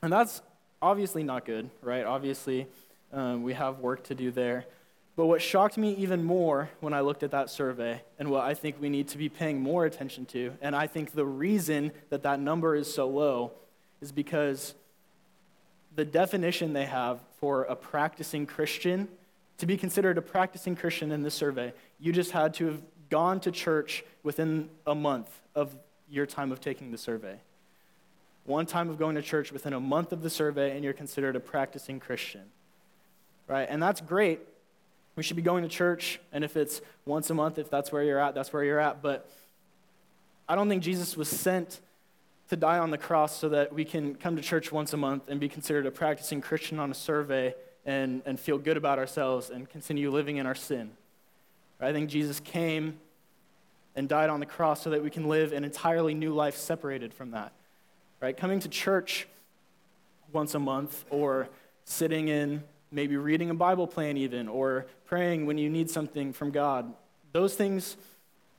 And 0.00 0.12
that's 0.12 0.42
obviously 0.80 1.24
not 1.24 1.44
good, 1.44 1.70
right? 1.80 2.04
Obviously, 2.04 2.68
um, 3.12 3.42
we 3.42 3.54
have 3.54 3.80
work 3.80 4.04
to 4.04 4.14
do 4.14 4.30
there. 4.30 4.66
But 5.14 5.26
what 5.26 5.42
shocked 5.42 5.76
me 5.76 5.94
even 5.96 6.24
more 6.24 6.70
when 6.80 6.94
I 6.94 7.00
looked 7.00 7.22
at 7.22 7.32
that 7.32 7.50
survey, 7.50 8.02
and 8.18 8.30
what 8.30 8.44
I 8.44 8.54
think 8.54 8.80
we 8.80 8.88
need 8.88 9.08
to 9.08 9.18
be 9.18 9.28
paying 9.28 9.60
more 9.60 9.84
attention 9.84 10.24
to, 10.26 10.54
and 10.62 10.74
I 10.74 10.86
think 10.86 11.12
the 11.12 11.26
reason 11.26 11.92
that 12.08 12.22
that 12.22 12.40
number 12.40 12.74
is 12.74 12.92
so 12.92 13.08
low 13.08 13.52
is 14.00 14.10
because 14.10 14.74
the 15.94 16.04
definition 16.04 16.72
they 16.72 16.86
have 16.86 17.20
for 17.38 17.64
a 17.64 17.76
practicing 17.76 18.46
Christian, 18.46 19.06
to 19.58 19.66
be 19.66 19.76
considered 19.76 20.16
a 20.16 20.22
practicing 20.22 20.74
Christian 20.74 21.12
in 21.12 21.22
this 21.22 21.34
survey, 21.34 21.74
you 22.00 22.12
just 22.12 22.30
had 22.30 22.54
to 22.54 22.66
have 22.66 22.82
gone 23.10 23.38
to 23.40 23.50
church 23.50 24.02
within 24.22 24.70
a 24.86 24.94
month 24.94 25.28
of 25.54 25.76
your 26.10 26.24
time 26.24 26.50
of 26.50 26.60
taking 26.60 26.90
the 26.90 26.98
survey. 26.98 27.36
One 28.44 28.64
time 28.64 28.88
of 28.88 28.98
going 28.98 29.16
to 29.16 29.22
church 29.22 29.52
within 29.52 29.74
a 29.74 29.80
month 29.80 30.12
of 30.12 30.22
the 30.22 30.30
survey, 30.30 30.74
and 30.74 30.82
you're 30.82 30.94
considered 30.94 31.36
a 31.36 31.40
practicing 31.40 32.00
Christian 32.00 32.42
right? 33.52 33.68
And 33.68 33.82
that's 33.82 34.00
great. 34.00 34.40
We 35.16 35.22
should 35.22 35.36
be 35.36 35.42
going 35.42 35.62
to 35.62 35.68
church, 35.68 36.20
and 36.32 36.42
if 36.42 36.56
it's 36.56 36.80
once 37.04 37.28
a 37.30 37.34
month, 37.34 37.58
if 37.58 37.68
that's 37.68 37.92
where 37.92 38.02
you're 38.02 38.18
at, 38.18 38.34
that's 38.34 38.52
where 38.52 38.64
you're 38.64 38.80
at. 38.80 39.02
But 39.02 39.28
I 40.48 40.54
don't 40.54 40.68
think 40.68 40.82
Jesus 40.82 41.16
was 41.16 41.28
sent 41.28 41.80
to 42.48 42.56
die 42.56 42.78
on 42.78 42.90
the 42.90 42.98
cross 42.98 43.36
so 43.36 43.48
that 43.50 43.72
we 43.72 43.84
can 43.84 44.14
come 44.14 44.36
to 44.36 44.42
church 44.42 44.72
once 44.72 44.92
a 44.92 44.96
month 44.96 45.28
and 45.28 45.40
be 45.40 45.48
considered 45.48 45.86
a 45.86 45.90
practicing 45.90 46.40
Christian 46.40 46.78
on 46.78 46.90
a 46.90 46.94
survey 46.94 47.54
and, 47.84 48.22
and 48.26 48.38
feel 48.38 48.58
good 48.58 48.76
about 48.76 48.98
ourselves 48.98 49.50
and 49.50 49.68
continue 49.68 50.10
living 50.10 50.36
in 50.36 50.46
our 50.46 50.54
sin. 50.54 50.90
I 51.80 51.92
think 51.92 52.10
Jesus 52.10 52.38
came 52.38 52.98
and 53.96 54.08
died 54.08 54.30
on 54.30 54.40
the 54.40 54.46
cross 54.46 54.82
so 54.82 54.90
that 54.90 55.02
we 55.02 55.10
can 55.10 55.28
live 55.28 55.52
an 55.52 55.64
entirely 55.64 56.14
new 56.14 56.32
life 56.32 56.56
separated 56.56 57.12
from 57.12 57.32
that. 57.32 57.52
Right? 58.20 58.36
Coming 58.36 58.60
to 58.60 58.68
church 58.68 59.26
once 60.32 60.54
a 60.54 60.60
month 60.60 61.04
or 61.10 61.48
sitting 61.84 62.28
in 62.28 62.62
maybe 62.92 63.16
reading 63.16 63.50
a 63.50 63.54
Bible 63.54 63.86
plan, 63.86 64.16
even, 64.16 64.48
or 64.48 64.86
praying 65.06 65.46
when 65.46 65.58
you 65.58 65.70
need 65.70 65.90
something 65.90 66.32
from 66.32 66.50
God. 66.50 66.92
Those 67.32 67.54
things, 67.54 67.96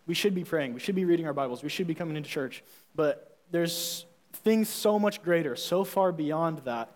we 0.08 0.16
should 0.16 0.34
be 0.34 0.44
praying. 0.44 0.74
We 0.74 0.80
should 0.80 0.96
be 0.96 1.06
reading 1.06 1.28
our 1.28 1.34
Bibles. 1.34 1.64
We 1.64 1.70
should 1.70 1.88
be 1.88 1.96
coming 1.96 2.18
into 2.18 2.30
church. 2.30 2.64
But 2.96 3.38
there's 3.52 4.06
things 4.34 4.68
so 4.68 4.98
much 5.00 5.24
greater, 5.24 5.56
so 5.56 5.84
far 5.84 6.12
beyond 6.12 6.60
that, 6.66 6.92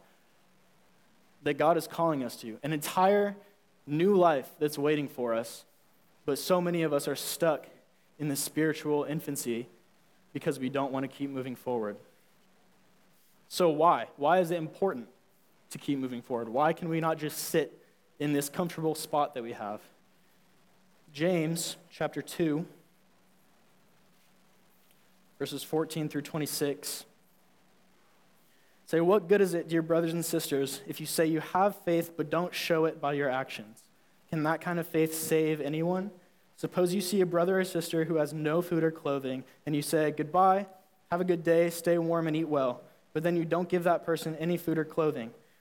that 1.44 1.58
God 1.58 1.77
is 1.77 1.88
calling 1.88 2.24
us 2.24 2.36
to. 2.38 2.58
An 2.63 2.74
entire 2.74 3.36
new 3.86 4.15
life 4.15 4.50
that's 4.60 4.77
waiting 4.77 5.08
for 5.08 5.34
us. 5.34 5.63
But 6.25 6.39
so 6.39 6.60
many 6.60 6.84
of 6.84 6.91
us 6.91 7.08
are 7.08 7.15
stuck 7.15 7.67
in 8.20 8.27
this 8.27 8.39
spiritual 8.39 9.03
infancy 9.06 9.67
because 10.34 10.60
we 10.60 10.70
don't 10.70 10.91
want 10.91 11.03
to 11.03 11.08
keep 11.08 11.29
moving 11.29 11.56
forward. 11.56 11.96
So, 13.48 13.70
why? 13.70 14.08
Why 14.17 14.39
is 14.39 14.51
it 14.51 14.58
important? 14.58 15.08
To 15.71 15.77
keep 15.77 16.00
moving 16.00 16.21
forward? 16.21 16.50
Why 16.50 16.74
can 16.74 16.89
we 16.89 17.00
not 17.00 17.17
just 17.17 17.38
sit 17.38 17.77
in 18.19 18.33
this 18.33 18.50
comfortable 18.50 18.95
spot 18.95 19.33
that 19.33 19.43
we 19.43 19.53
have? 19.53 19.81
James 21.13 21.77
chapter 21.89 22.21
2, 22.21 22.65
verses 25.39 25.63
14 25.63 26.09
through 26.09 26.21
26 26.21 27.05
say, 28.86 29.01
What 29.01 29.27
good 29.27 29.41
is 29.41 29.53
it, 29.53 29.67
dear 29.67 29.81
brothers 29.81 30.13
and 30.13 30.25
sisters, 30.25 30.81
if 30.88 31.00
you 31.00 31.05
say 31.05 31.25
you 31.25 31.39
have 31.39 31.75
faith 31.75 32.12
but 32.15 32.29
don't 32.29 32.53
show 32.53 32.86
it 32.86 33.00
by 33.00 33.13
your 33.13 33.29
actions? 33.29 33.81
Can 34.29 34.43
that 34.43 34.62
kind 34.62 34.79
of 34.79 34.88
faith 34.88 35.13
save 35.13 35.62
anyone? 35.62 36.12
Suppose 36.55 36.93
you 36.93 37.01
see 37.01 37.21
a 37.21 37.25
brother 37.25 37.59
or 37.59 37.63
sister 37.63 38.05
who 38.05 38.15
has 38.15 38.33
no 38.33 38.62
food 38.62 38.83
or 38.83 38.91
clothing, 38.91 39.43
and 39.65 39.75
you 39.75 39.81
say, 39.81 40.12
Goodbye, 40.12 40.65
have 41.12 41.21
a 41.21 41.25
good 41.25 41.43
day, 41.43 41.69
stay 41.69 41.97
warm, 41.97 42.27
and 42.27 42.36
eat 42.36 42.47
well. 42.47 42.81
But 43.13 43.24
then 43.24 43.36
you 43.36 43.45
don't 43.45 43.69
give 43.69 43.83
that 43.83 44.05
person 44.05 44.36
any 44.38 44.57
food 44.57 44.77
or 44.77 44.86
clothing. 44.86 45.31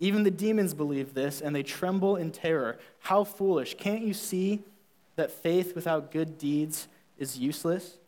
Even 0.00 0.22
the 0.22 0.30
demons 0.30 0.74
believe 0.74 1.14
this, 1.14 1.40
and 1.40 1.54
they 1.54 1.62
tremble 1.62 2.16
in 2.16 2.30
terror. 2.30 2.78
How 3.00 3.24
foolish. 3.24 3.76
Can't 3.76 4.02
you 4.02 4.14
see? 4.14 4.62
that 5.18 5.30
faith 5.30 5.74
without 5.74 6.10
good 6.10 6.38
deeds 6.38 6.88
is 7.18 7.38
useless? 7.38 7.98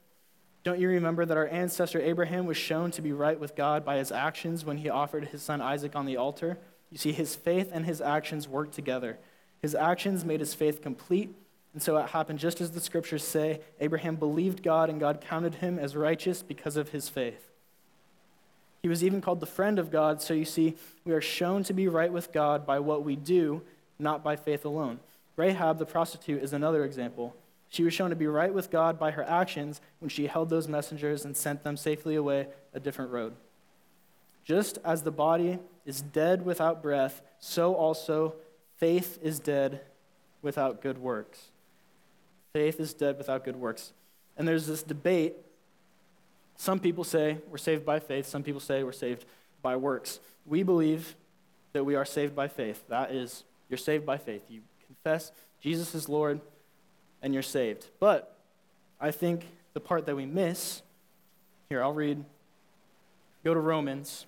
Don't 0.63 0.79
you 0.79 0.89
remember 0.89 1.27
that 1.27 1.37
our 1.37 1.49
ancestor 1.49 2.01
Abraham 2.01 2.47
was 2.47 2.57
shown 2.57 2.91
to 2.93 3.03
be 3.03 3.13
right 3.13 3.39
with 3.39 3.57
God 3.57 3.85
by 3.85 3.97
his 3.97 4.13
actions 4.13 4.65
when 4.65 4.79
he 4.79 4.89
offered 4.89 5.27
his 5.27 5.43
son 5.43 5.61
Isaac 5.61 5.95
on 5.95 6.07
the 6.07 6.17
altar? 6.17 6.57
You 6.91 6.99
see, 6.99 7.13
his 7.13 7.35
faith 7.35 7.71
and 7.73 7.85
his 7.85 8.01
actions 8.01 8.49
worked 8.49 8.75
together. 8.75 9.19
His 9.61 9.75
actions 9.75 10.25
made 10.25 10.41
his 10.41 10.55
faith 10.55 10.81
complete, 10.83 11.35
and 11.73 11.83
so 11.83 11.97
it 11.97 12.11
happened 12.11 12.39
just 12.39 12.61
as 12.61 12.71
the 12.71 12.81
scriptures 12.81 13.25
say 13.25 13.61
Abraham 13.81 14.17
believed 14.17 14.63
God, 14.63 14.89
and 14.89 15.01
God 15.01 15.21
counted 15.21 15.57
him 15.57 15.79
as 15.79 15.97
righteous 15.97 16.43
because 16.43 16.77
of 16.77 16.91
his 16.91 17.09
faith. 17.09 17.50
He 18.83 18.89
was 18.89 19.05
even 19.05 19.21
called 19.21 19.41
the 19.41 19.47
friend 19.47 19.79
of 19.79 19.91
God, 19.91 20.23
so 20.23 20.33
you 20.35 20.45
see, 20.45 20.77
we 21.05 21.13
are 21.13 21.21
shown 21.21 21.65
to 21.65 21.73
be 21.75 21.89
right 21.89 22.13
with 22.13 22.33
God 22.33 22.67
by 22.67 22.79
what 22.79 23.05
we 23.05 23.15
do, 23.17 23.63
not 23.99 24.25
by 24.25 24.37
faith 24.37 24.65
alone. 24.65 25.01
Rahab 25.37 25.79
the 25.79 25.87
prostitute 25.87 26.43
is 26.43 26.53
another 26.53 26.85
example. 26.85 27.37
She 27.69 27.85
was 27.85 27.95
shown 27.95 28.11
to 28.11 28.17
be 28.17 28.27
right 28.27 28.53
with 28.53 28.71
God 28.71 28.99
by 28.99 29.13
her 29.13 29.23
actions 29.23 29.81
when 30.01 30.09
she 30.09 30.27
held 30.27 30.51
those 30.51 30.67
messengers 30.67 31.25
and 31.25 31.37
sent 31.37 31.63
them 31.63 31.77
safely 31.77 32.17
away 32.17 32.49
a 32.75 32.81
different 32.81 33.13
road. 33.13 33.35
Just 34.45 34.79
as 34.85 35.03
the 35.03 35.13
body 35.13 35.59
is 35.87 36.01
dead 36.01 36.45
without 36.45 36.83
breath, 36.83 37.23
so 37.39 37.75
also 37.75 38.35
faith 38.79 39.19
is 39.23 39.39
dead 39.39 39.83
without 40.43 40.81
good 40.81 40.99
works. 40.99 41.51
Faith 42.53 42.81
is 42.81 42.93
dead 42.93 43.17
without 43.19 43.45
good 43.45 43.57
works. 43.57 43.93
And 44.37 44.49
there's 44.49 44.67
this 44.67 44.83
debate. 44.83 45.37
Some 46.61 46.79
people 46.79 47.05
say 47.05 47.39
we're 47.49 47.57
saved 47.57 47.87
by 47.87 48.01
faith, 48.01 48.27
some 48.27 48.43
people 48.43 48.61
say 48.61 48.85
we're 48.85 48.93
saved 48.93 49.25
by 49.63 49.77
works. 49.77 50.21
We 50.45 50.63
believe 50.63 51.17
that 51.73 51.85
we 51.85 51.95
are 51.95 52.05
saved 52.05 52.37
by 52.37 52.49
faith. 52.49 52.85
That 52.91 53.13
is, 53.13 53.45
you're 53.71 53.79
saved 53.79 54.05
by 54.05 54.19
faith. 54.19 54.43
You 54.51 54.61
confess 54.85 55.33
Jesus 55.63 55.95
is 55.95 56.07
Lord, 56.07 56.39
and 57.23 57.33
you're 57.33 57.43
saved. 57.43 57.87
But 57.99 58.37
I 59.01 59.11
think 59.11 59.47
the 59.73 59.81
part 59.81 60.05
that 60.05 60.15
we 60.15 60.27
miss 60.27 60.83
here, 61.71 61.83
I'll 61.83 61.95
read. 61.95 62.23
Go 63.43 63.55
to 63.55 63.61
Romans 63.61 64.27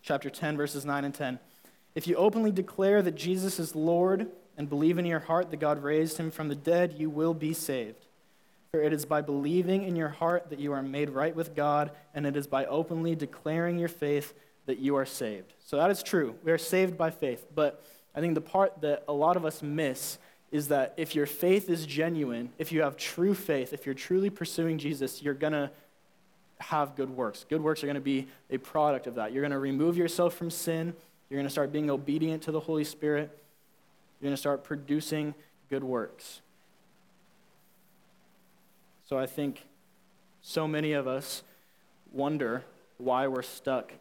chapter 0.00 0.30
10, 0.30 0.56
verses 0.56 0.84
9 0.84 1.04
and 1.04 1.12
10. 1.12 1.40
If 1.96 2.06
you 2.06 2.14
openly 2.14 2.52
declare 2.52 3.02
that 3.02 3.16
Jesus 3.16 3.58
is 3.58 3.74
Lord 3.74 4.28
and 4.56 4.68
believe 4.68 4.96
in 4.96 5.06
your 5.06 5.18
heart 5.18 5.50
that 5.50 5.58
God 5.58 5.82
raised 5.82 6.18
him 6.18 6.30
from 6.30 6.46
the 6.46 6.54
dead, 6.54 6.94
you 6.96 7.10
will 7.10 7.34
be 7.34 7.52
saved. 7.52 8.06
For 8.72 8.80
it 8.80 8.92
is 8.92 9.04
by 9.04 9.20
believing 9.20 9.82
in 9.82 9.96
your 9.96 10.10
heart 10.10 10.50
that 10.50 10.60
you 10.60 10.72
are 10.72 10.82
made 10.82 11.10
right 11.10 11.34
with 11.34 11.56
God, 11.56 11.90
and 12.14 12.24
it 12.24 12.36
is 12.36 12.46
by 12.46 12.66
openly 12.66 13.16
declaring 13.16 13.78
your 13.78 13.88
faith 13.88 14.32
that 14.66 14.78
you 14.78 14.94
are 14.94 15.06
saved. 15.06 15.52
So 15.64 15.76
that 15.76 15.90
is 15.90 16.02
true. 16.02 16.36
We 16.44 16.52
are 16.52 16.58
saved 16.58 16.96
by 16.96 17.10
faith. 17.10 17.46
But 17.52 17.84
I 18.14 18.20
think 18.20 18.34
the 18.34 18.40
part 18.40 18.80
that 18.82 19.02
a 19.08 19.12
lot 19.12 19.36
of 19.36 19.44
us 19.44 19.62
miss 19.62 20.18
is 20.52 20.68
that 20.68 20.94
if 20.96 21.14
your 21.14 21.26
faith 21.26 21.68
is 21.68 21.84
genuine, 21.86 22.50
if 22.58 22.70
you 22.70 22.82
have 22.82 22.96
true 22.96 23.34
faith, 23.34 23.72
if 23.72 23.86
you're 23.86 23.94
truly 23.94 24.30
pursuing 24.30 24.78
Jesus, 24.78 25.20
you're 25.22 25.34
going 25.34 25.52
to 25.52 25.70
have 26.58 26.94
good 26.94 27.10
works. 27.10 27.44
Good 27.48 27.62
works 27.62 27.82
are 27.82 27.86
going 27.86 27.94
to 27.94 28.00
be 28.00 28.28
a 28.50 28.58
product 28.58 29.06
of 29.06 29.16
that. 29.16 29.32
You're 29.32 29.42
going 29.42 29.52
to 29.52 29.58
remove 29.58 29.96
yourself 29.96 30.34
from 30.34 30.50
sin. 30.50 30.94
You're 31.28 31.38
going 31.38 31.46
to 31.46 31.50
start 31.50 31.72
being 31.72 31.90
obedient 31.90 32.42
to 32.44 32.52
the 32.52 32.60
Holy 32.60 32.84
Spirit. 32.84 33.36
You're 34.20 34.28
going 34.28 34.34
to 34.34 34.40
start 34.40 34.62
producing 34.62 35.34
good 35.70 35.82
works. 35.82 36.40
So 39.10 39.18
I 39.18 39.26
think 39.26 39.66
so 40.40 40.68
many 40.68 40.92
of 40.92 41.08
us 41.08 41.42
wonder 42.12 42.62
why 42.96 43.26
we're 43.26 43.42
stuck 43.42 43.92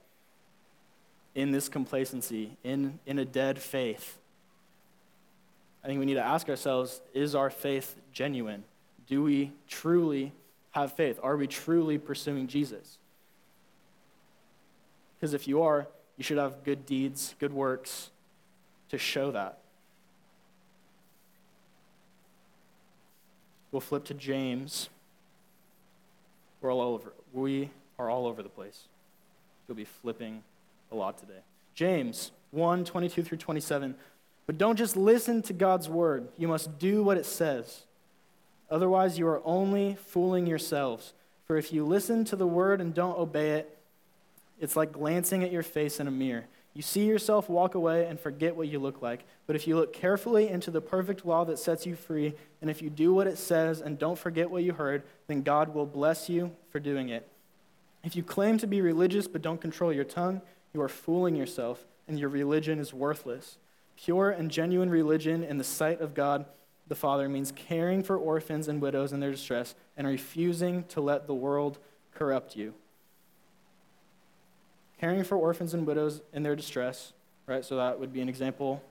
in 1.34 1.50
this 1.50 1.68
complacency, 1.68 2.58
in, 2.64 3.00
in 3.08 3.18
a 3.18 3.26
dead 3.26 3.58
faith. 3.58 4.20
I 5.84 5.88
think 5.88 6.00
we 6.00 6.06
need 6.06 6.14
to 6.14 6.24
ask 6.24 6.48
ourselves 6.48 7.02
is 7.12 7.34
our 7.34 7.50
faith 7.50 7.96
genuine? 8.14 8.64
Do 9.08 9.24
we 9.24 9.52
truly 9.68 10.32
have 10.74 10.94
faith? 10.94 11.20
Are 11.24 11.36
we 11.36 11.48
truly 11.48 11.98
pursuing 11.98 12.46
Jesus? 12.46 13.00
Because 15.16 15.34
if 15.34 15.48
you 15.48 15.64
are, 15.64 15.88
you 16.18 16.24
should 16.24 16.38
have 16.38 16.64
good 16.64 16.86
deeds, 16.86 17.34
good 17.40 17.52
works 17.52 18.12
to 18.90 19.00
show 19.00 19.32
that. 19.32 19.58
We'll 23.72 23.82
flip 23.82 24.06
to 24.06 24.14
James. 24.14 24.90
We're 26.62 26.74
all 26.74 26.82
over. 26.82 27.14
We 27.34 27.70
are 27.98 28.10
all 28.10 28.26
over 28.26 28.44
the 28.44 28.50
place. 28.50 28.88
You'll 29.68 29.78
be 29.78 29.86
flipping 29.86 30.44
a 30.92 30.96
lot 30.96 31.18
today. 31.18 31.42
James 31.76 32.32
1 32.52 32.86
22 32.86 33.24
through 33.24 33.38
27. 33.38 33.96
But 34.46 34.58
don't 34.58 34.78
just 34.78 34.98
listen 34.98 35.44
to 35.44 35.54
God's 35.54 35.88
word, 35.88 36.28
you 36.38 36.48
must 36.48 36.80
do 36.80 37.04
what 37.04 37.18
it 37.18 37.26
says. 37.26 37.84
Otherwise, 38.72 39.18
you 39.18 39.28
are 39.28 39.42
only 39.46 39.98
fooling 40.08 40.48
yourselves. 40.48 41.14
For 41.46 41.58
if 41.58 41.72
you 41.72 41.86
listen 41.86 42.26
to 42.26 42.36
the 42.36 42.48
word 42.48 42.82
and 42.82 42.94
don't 42.94 43.18
obey 43.18 43.52
it, 43.52 43.78
it's 44.60 44.76
like 44.76 44.92
glancing 44.92 45.44
at 45.44 45.52
your 45.52 45.64
face 45.64 46.00
in 46.00 46.08
a 46.08 46.12
mirror. 46.12 46.46
You 46.74 46.82
see 46.82 47.06
yourself 47.06 47.50
walk 47.50 47.76
away 47.76 48.06
and 48.06 48.20
forget 48.20 48.56
what 48.56 48.68
you 48.68 48.80
look 48.80 49.02
like. 49.02 49.26
But 49.48 49.56
if 49.56 49.68
you 49.68 49.76
look 49.76 49.92
carefully 49.92 50.48
into 50.48 50.72
the 50.72 50.82
perfect 50.82 51.26
law 51.26 51.44
that 51.46 51.60
sets 51.60 51.86
you 51.86 51.96
free, 51.96 52.36
and 52.62 52.70
if 52.70 52.82
you 52.82 52.90
do 52.90 53.14
what 53.14 53.28
it 53.28 53.38
says 53.38 53.82
and 53.82 53.98
don't 53.98 54.18
forget 54.18 54.50
what 54.50 54.64
you 54.64 54.74
heard, 54.74 55.04
then 55.28 55.42
God 55.42 55.74
will 55.74 55.86
bless 55.86 56.30
you 56.30 56.56
for 56.70 56.80
doing 56.80 57.10
it. 57.10 57.28
If 58.04 58.16
you 58.16 58.24
claim 58.24 58.58
to 58.60 58.68
be 58.68 58.82
religious 58.82 59.28
but 59.28 59.42
don't 59.42 59.60
control 59.60 59.92
your 59.92 60.06
tongue, 60.06 60.42
you 60.74 60.82
are 60.82 60.90
fooling 60.90 61.36
yourself, 61.36 61.86
and 62.08 62.20
your 62.20 62.30
religion 62.30 62.80
is 62.80 62.94
worthless. 62.94 63.58
Pure 63.98 64.32
and 64.32 64.52
genuine 64.52 64.90
religion 64.90 65.44
in 65.44 65.58
the 65.58 65.64
sight 65.64 66.00
of 66.00 66.14
God 66.14 66.46
the 66.90 66.96
Father 66.96 67.30
means 67.30 67.54
caring 67.56 68.02
for 68.04 68.18
orphans 68.18 68.68
and 68.68 68.82
widows 68.82 69.14
in 69.14 69.20
their 69.20 69.32
distress 69.32 69.76
and 69.96 70.08
refusing 70.08 70.84
to 70.86 71.00
let 71.00 71.28
the 71.28 71.36
world 71.36 71.78
corrupt 72.14 72.56
you. 72.56 72.74
Caring 75.00 75.24
for 75.24 75.38
orphans 75.38 75.74
and 75.74 75.86
widows 75.88 76.22
in 76.34 76.44
their 76.44 76.56
distress, 76.56 77.14
right? 77.48 77.64
So 77.64 77.78
that 77.78 78.00
would 78.00 78.12
be 78.12 78.22
an 78.22 78.30
example 78.30 78.84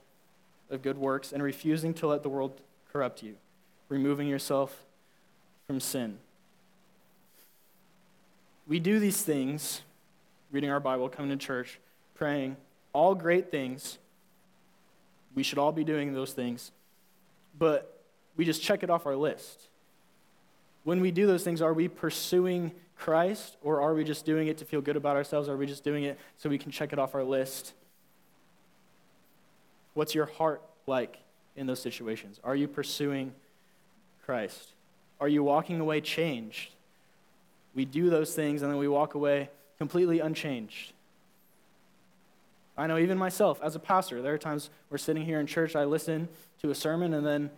of 0.70 0.82
good 0.82 0.98
works, 0.98 1.32
and 1.32 1.42
refusing 1.42 1.94
to 1.94 2.06
let 2.06 2.22
the 2.22 2.28
world 2.28 2.60
corrupt 2.92 3.22
you, 3.22 3.34
removing 3.88 4.28
yourself 4.28 4.84
from 5.66 5.80
sin. 5.80 6.18
We 8.66 8.78
do 8.78 8.98
these 8.98 9.22
things 9.22 9.80
reading 10.50 10.70
our 10.70 10.80
Bible, 10.80 11.08
coming 11.08 11.30
to 11.30 11.36
church, 11.36 11.78
praying, 12.14 12.56
all 12.92 13.14
great 13.14 13.50
things. 13.50 13.98
We 15.34 15.42
should 15.42 15.58
all 15.58 15.72
be 15.72 15.84
doing 15.84 16.12
those 16.12 16.32
things. 16.32 16.70
But 17.58 18.02
we 18.36 18.44
just 18.44 18.62
check 18.62 18.82
it 18.82 18.90
off 18.90 19.06
our 19.06 19.16
list. 19.16 19.68
When 20.84 21.00
we 21.00 21.10
do 21.10 21.26
those 21.26 21.44
things, 21.44 21.60
are 21.60 21.72
we 21.72 21.88
pursuing 21.88 22.72
Christ 22.98 23.56
or 23.62 23.80
are 23.80 23.94
we 23.94 24.04
just 24.04 24.24
doing 24.24 24.48
it 24.48 24.58
to 24.58 24.64
feel 24.64 24.80
good 24.80 24.96
about 24.96 25.16
ourselves? 25.16 25.48
Are 25.48 25.56
we 25.56 25.66
just 25.66 25.84
doing 25.84 26.04
it 26.04 26.18
so 26.36 26.48
we 26.48 26.58
can 26.58 26.70
check 26.70 26.92
it 26.92 26.98
off 26.98 27.14
our 27.14 27.24
list? 27.24 27.72
What's 29.94 30.14
your 30.14 30.26
heart 30.26 30.62
like 30.86 31.18
in 31.56 31.66
those 31.66 31.80
situations? 31.80 32.40
Are 32.44 32.56
you 32.56 32.68
pursuing 32.68 33.32
Christ? 34.24 34.72
Are 35.20 35.28
you 35.28 35.42
walking 35.42 35.80
away 35.80 36.00
changed? 36.00 36.72
We 37.74 37.84
do 37.84 38.10
those 38.10 38.34
things 38.34 38.62
and 38.62 38.70
then 38.70 38.78
we 38.78 38.88
walk 38.88 39.14
away 39.14 39.50
completely 39.78 40.20
unchanged. 40.20 40.92
I 42.76 42.86
know 42.86 42.98
even 42.98 43.18
myself, 43.18 43.60
as 43.62 43.74
a 43.74 43.80
pastor, 43.80 44.22
there 44.22 44.34
are 44.34 44.38
times 44.38 44.70
we're 44.88 44.98
sitting 44.98 45.24
here 45.24 45.40
in 45.40 45.46
church, 45.46 45.74
I 45.74 45.84
listen 45.84 46.28
to 46.62 46.70
a 46.70 46.74
sermon, 46.76 47.12
and 47.12 47.26
then 47.26 47.50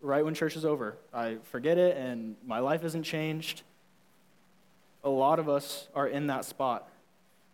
right 0.00 0.24
when 0.24 0.32
church 0.32 0.56
is 0.56 0.64
over, 0.64 0.96
I 1.12 1.36
forget 1.44 1.76
it, 1.76 1.96
and 1.98 2.36
my 2.46 2.58
life 2.58 2.82
isn't 2.82 3.02
changed. 3.02 3.62
A 5.04 5.10
lot 5.10 5.38
of 5.38 5.48
us 5.48 5.88
are 5.94 6.06
in 6.06 6.28
that 6.28 6.44
spot. 6.44 6.88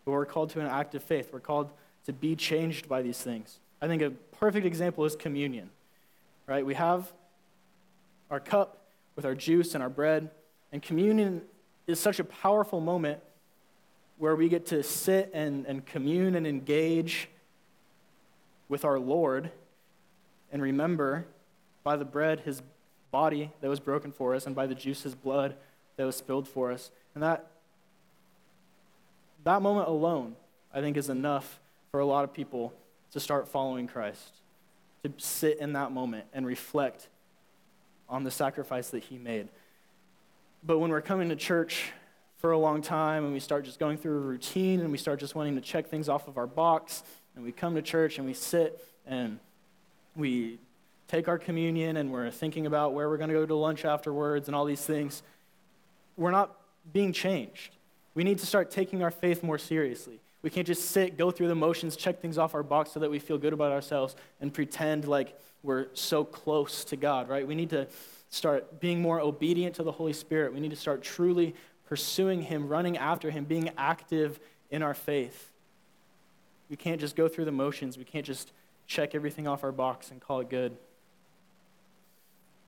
But 0.04 0.12
we're 0.12 0.26
called 0.26 0.50
to 0.50 0.60
an 0.60 0.66
act 0.66 0.94
of 0.94 1.02
faith. 1.02 1.30
We're 1.32 1.40
called 1.40 1.70
to 2.06 2.12
be 2.12 2.36
changed 2.36 2.88
by 2.88 3.02
these 3.02 3.18
things. 3.18 3.58
I 3.80 3.86
think 3.86 4.02
a 4.02 4.10
perfect 4.10 4.66
example 4.66 5.04
is 5.04 5.16
communion. 5.16 5.70
Right? 6.46 6.64
We 6.64 6.74
have 6.74 7.12
our 8.30 8.40
cup 8.40 8.78
with 9.16 9.24
our 9.24 9.34
juice 9.34 9.74
and 9.74 9.82
our 9.82 9.88
bread, 9.88 10.30
and 10.72 10.82
communion 10.82 11.42
is 11.86 11.98
such 11.98 12.20
a 12.20 12.24
powerful 12.24 12.80
moment 12.80 13.20
where 14.18 14.36
we 14.36 14.48
get 14.48 14.66
to 14.66 14.82
sit 14.82 15.30
and, 15.32 15.66
and 15.66 15.84
commune 15.86 16.34
and 16.34 16.46
engage 16.46 17.28
with 18.68 18.84
our 18.84 18.98
Lord 18.98 19.50
and 20.52 20.60
remember 20.60 21.26
by 21.82 21.96
the 21.96 22.04
bread 22.04 22.40
his, 22.40 22.62
body 23.10 23.50
that 23.60 23.68
was 23.68 23.80
broken 23.80 24.12
for 24.12 24.34
us 24.34 24.46
and 24.46 24.54
by 24.54 24.66
the 24.66 24.74
juice 24.74 25.02
his 25.02 25.14
blood 25.14 25.54
that 25.96 26.04
was 26.04 26.16
spilled 26.16 26.46
for 26.46 26.70
us. 26.70 26.90
And 27.18 27.24
that, 27.24 27.46
that 29.42 29.60
moment 29.60 29.88
alone, 29.88 30.36
I 30.72 30.80
think, 30.80 30.96
is 30.96 31.08
enough 31.08 31.58
for 31.90 31.98
a 31.98 32.06
lot 32.06 32.22
of 32.22 32.32
people 32.32 32.72
to 33.10 33.18
start 33.18 33.48
following 33.48 33.88
Christ, 33.88 34.36
to 35.02 35.12
sit 35.16 35.58
in 35.58 35.72
that 35.72 35.90
moment 35.90 36.26
and 36.32 36.46
reflect 36.46 37.08
on 38.08 38.22
the 38.22 38.30
sacrifice 38.30 38.90
that 38.90 39.02
he 39.02 39.18
made. 39.18 39.48
But 40.62 40.78
when 40.78 40.92
we're 40.92 41.00
coming 41.00 41.28
to 41.30 41.34
church 41.34 41.90
for 42.36 42.52
a 42.52 42.58
long 42.58 42.82
time 42.82 43.24
and 43.24 43.32
we 43.32 43.40
start 43.40 43.64
just 43.64 43.80
going 43.80 43.98
through 43.98 44.18
a 44.18 44.20
routine 44.20 44.78
and 44.78 44.92
we 44.92 44.98
start 44.98 45.18
just 45.18 45.34
wanting 45.34 45.56
to 45.56 45.60
check 45.60 45.88
things 45.88 46.08
off 46.08 46.28
of 46.28 46.38
our 46.38 46.46
box 46.46 47.02
and 47.34 47.44
we 47.44 47.50
come 47.50 47.74
to 47.74 47.82
church 47.82 48.18
and 48.18 48.28
we 48.28 48.32
sit 48.32 48.80
and 49.08 49.40
we 50.14 50.60
take 51.08 51.26
our 51.26 51.36
communion 51.36 51.96
and 51.96 52.12
we're 52.12 52.30
thinking 52.30 52.64
about 52.64 52.92
where 52.94 53.08
we're 53.08 53.18
going 53.18 53.30
to 53.30 53.34
go 53.34 53.44
to 53.44 53.56
lunch 53.56 53.84
afterwards 53.84 54.46
and 54.46 54.54
all 54.54 54.64
these 54.64 54.84
things, 54.84 55.24
we're 56.16 56.30
not 56.30 56.54
being 56.92 57.12
changed. 57.12 57.76
We 58.14 58.24
need 58.24 58.38
to 58.38 58.46
start 58.46 58.70
taking 58.70 59.02
our 59.02 59.10
faith 59.10 59.42
more 59.42 59.58
seriously. 59.58 60.20
We 60.42 60.50
can't 60.50 60.66
just 60.66 60.90
sit, 60.90 61.16
go 61.16 61.30
through 61.30 61.48
the 61.48 61.54
motions, 61.54 61.96
check 61.96 62.20
things 62.20 62.38
off 62.38 62.54
our 62.54 62.62
box 62.62 62.92
so 62.92 63.00
that 63.00 63.10
we 63.10 63.18
feel 63.18 63.38
good 63.38 63.52
about 63.52 63.72
ourselves 63.72 64.14
and 64.40 64.52
pretend 64.52 65.06
like 65.06 65.38
we're 65.62 65.86
so 65.94 66.24
close 66.24 66.84
to 66.84 66.96
God, 66.96 67.28
right? 67.28 67.46
We 67.46 67.54
need 67.54 67.70
to 67.70 67.88
start 68.30 68.80
being 68.80 69.00
more 69.00 69.20
obedient 69.20 69.74
to 69.76 69.82
the 69.82 69.92
Holy 69.92 70.12
Spirit. 70.12 70.54
We 70.54 70.60
need 70.60 70.70
to 70.70 70.76
start 70.76 71.02
truly 71.02 71.54
pursuing 71.88 72.42
Him, 72.42 72.68
running 72.68 72.96
after 72.96 73.30
Him, 73.30 73.44
being 73.44 73.70
active 73.76 74.38
in 74.70 74.82
our 74.82 74.94
faith. 74.94 75.50
We 76.70 76.76
can't 76.76 77.00
just 77.00 77.16
go 77.16 77.28
through 77.28 77.46
the 77.46 77.52
motions. 77.52 77.98
We 77.98 78.04
can't 78.04 78.26
just 78.26 78.52
check 78.86 79.14
everything 79.14 79.48
off 79.48 79.64
our 79.64 79.72
box 79.72 80.10
and 80.10 80.20
call 80.20 80.40
it 80.40 80.50
good. 80.50 80.76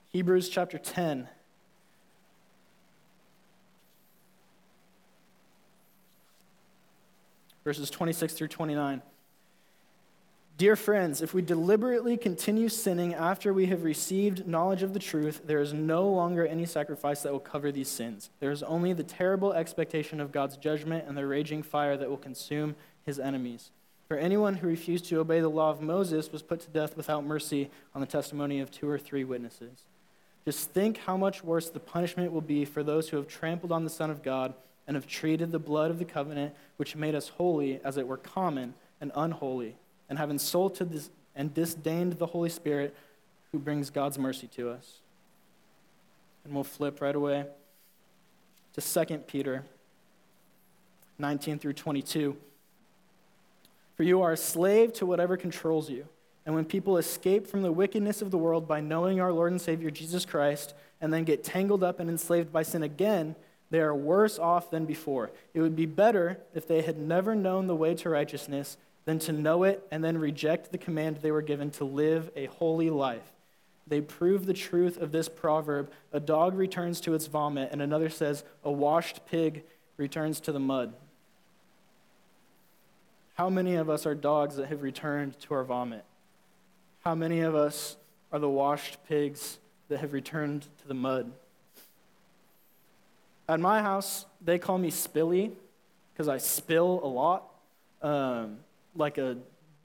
Hebrews 0.09 0.49
chapter 0.49 0.79
10. 0.79 1.29
Verses 7.71 7.89
26 7.89 8.33
through 8.33 8.49
29. 8.49 9.01
Dear 10.59 10.75
friends, 10.75 11.23
if 11.23 11.33
we 11.33 11.41
deliberately 11.41 12.17
continue 12.17 12.69
sinning 12.69 13.15
after 13.15 13.53
we 13.53 13.67
have 13.67 13.85
received 13.85 14.45
knowledge 14.45 14.83
of 14.83 14.93
the 14.93 14.99
truth, 14.99 15.43
there 15.47 15.61
is 15.61 15.73
no 15.73 16.09
longer 16.09 16.45
any 16.45 16.67
sacrifice 16.67 17.23
that 17.23 17.31
will 17.31 17.39
cover 17.39 17.71
these 17.71 17.87
sins. 17.87 18.31
There 18.41 18.51
is 18.51 18.65
only 18.65 18.93
the 18.93 19.05
terrible 19.05 19.53
expectation 19.53 20.21
of 20.21 20.33
God's 20.33 20.57
judgment 20.57 21.05
and 21.07 21.17
the 21.17 21.29
raging 21.29 21.63
fire 21.63 21.97
that 21.97 22.11
will 22.11 22.17
consume 22.17 22.75
his 23.07 23.21
enemies. 23.21 23.71
For 24.09 24.17
anyone 24.17 24.57
who 24.57 24.67
refused 24.67 25.05
to 25.05 25.21
obey 25.21 25.39
the 25.39 25.49
law 25.49 25.71
of 25.71 25.81
Moses 25.81 26.33
was 26.33 26.43
put 26.43 26.59
to 26.63 26.71
death 26.71 26.97
without 26.97 27.25
mercy 27.25 27.71
on 27.95 28.01
the 28.01 28.07
testimony 28.09 28.59
of 28.59 28.73
two 28.73 28.89
or 28.89 28.99
three 28.99 29.23
witnesses. 29.23 29.85
Just 30.45 30.71
think 30.71 30.97
how 30.97 31.17
much 31.17 31.45
worse 31.45 31.71
the 31.71 31.79
punishment 31.79 32.33
will 32.33 32.41
be 32.41 32.65
for 32.65 32.83
those 32.83 33.11
who 33.11 33.17
have 33.17 33.29
trampled 33.29 33.71
on 33.71 33.85
the 33.85 33.91
Son 33.91 34.11
of 34.11 34.25
God 34.25 34.55
and 34.91 34.97
have 34.97 35.07
treated 35.07 35.53
the 35.53 35.59
blood 35.61 35.89
of 35.89 36.01
the 36.01 36.05
covenant, 36.05 36.53
which 36.77 36.97
made 36.97 37.15
us 37.15 37.29
holy, 37.29 37.81
as 37.85 37.97
it 37.97 38.09
were 38.09 38.17
common 38.17 38.75
and 39.01 39.13
unholy 39.15 39.77
and 40.09 40.19
have 40.19 40.31
insulted 40.31 40.91
this, 40.91 41.11
and 41.37 41.55
disdained 41.55 42.15
the 42.15 42.27
Holy 42.27 42.51
Spirit 42.51 42.93
who 43.53 43.61
brings 43.61 43.89
God's 43.89 44.19
mercy 44.19 44.49
to 44.49 44.69
us. 44.69 44.95
And 46.45 46.53
we'll 46.53 46.65
flip 46.65 47.01
right 47.01 47.15
away 47.15 47.47
to 48.73 49.07
2 49.07 49.19
Peter 49.19 49.63
19 51.21 51.61
through 51.61 51.75
22. 51.75 52.37
For 53.97 54.03
you 54.03 54.23
are 54.23 54.33
a 54.33 54.37
slave 54.37 54.93
to 54.95 55.07
whatever 55.07 55.37
controls 55.37 55.89
you. 55.89 56.09
And 56.45 56.57
when 56.57 56.65
people 56.65 56.99
escape 56.99 57.47
from 57.47 57.63
the 57.63 57.71
wickedness 57.71 58.23
of 58.23 58.33
the 58.33 58.39
world 58.39 58.67
by 58.67 58.81
knowing 58.81 59.21
our 59.21 59.31
Lord 59.31 59.53
and 59.53 59.61
Savior 59.61 59.93
Jesus 59.93 60.27
Christ, 60.27 60.75
and 61.01 61.13
then 61.13 61.23
get 61.23 61.45
tangled 61.45 61.85
up 61.85 62.01
and 62.01 62.11
enslaved 62.11 62.53
by 62.53 62.65
sin 62.65 62.83
again, 62.83 63.37
they 63.71 63.81
are 63.81 63.95
worse 63.95 64.39
off 64.39 64.71
than 64.71 64.85
before. 64.85 65.31
It 65.55 65.61
would 65.61 65.77
be 65.77 65.87
better 65.87 66.39
if 66.55 66.67
they 66.67 66.83
had 66.83 66.99
never 66.99 67.35
known 67.35 67.67
the 67.67 67.77
way 67.77 67.95
to 67.95 68.11
righteousness 68.11 68.77
than 69.05 69.19
to 69.21 69.33
know 69.33 69.63
it 69.63 69.87
and 69.91 70.05
then 70.05 70.19
reject 70.19 70.73
the 70.73 70.79
command 70.79 71.17
they 71.17 71.31
were 71.31 71.43
given 71.43 71.71
to 71.73 71.85
live 71.85 72.31
a 72.37 72.47
holy 72.47 72.91
life. 72.91 73.33
They 73.87 74.01
prove 74.01 74.47
the 74.47 74.55
truth 74.55 74.97
of 74.97 75.13
this 75.13 75.29
proverb 75.29 75.91
a 76.13 76.21
dog 76.21 76.55
returns 76.55 77.01
to 77.03 77.15
its 77.15 77.27
vomit, 77.27 77.71
and 77.73 77.83
another 77.83 78.09
says, 78.09 78.45
a 78.63 78.71
washed 78.71 79.27
pig 79.27 79.65
returns 79.97 80.41
to 80.41 80.53
the 80.53 80.61
mud. 80.61 80.95
How 83.35 83.51
many 83.51 83.75
of 83.75 83.89
us 83.89 84.07
are 84.07 84.15
dogs 84.15 84.57
that 84.57 84.69
have 84.69 84.83
returned 84.83 85.39
to 85.41 85.55
our 85.55 85.65
vomit? 85.65 86.05
How 87.01 87.15
many 87.15 87.41
of 87.41 87.55
us 87.55 87.97
are 88.31 88.39
the 88.39 88.49
washed 88.49 88.99
pigs 89.09 89.59
that 89.89 90.01
have 90.01 90.13
returned 90.13 90.63
to 90.83 90.89
the 90.89 90.95
mud? 90.95 91.33
At 93.51 93.59
my 93.59 93.83
house, 93.83 94.27
they 94.41 94.61
call 94.61 94.79
me 94.79 94.93
Spilly 94.93 95.51
because 96.13 96.29
I 96.29 96.39
spill 96.39 97.01
a 97.03 97.09
lot. 97.09 97.49
Um, 98.01 98.59
like 98.95 99.19
a 99.19 99.39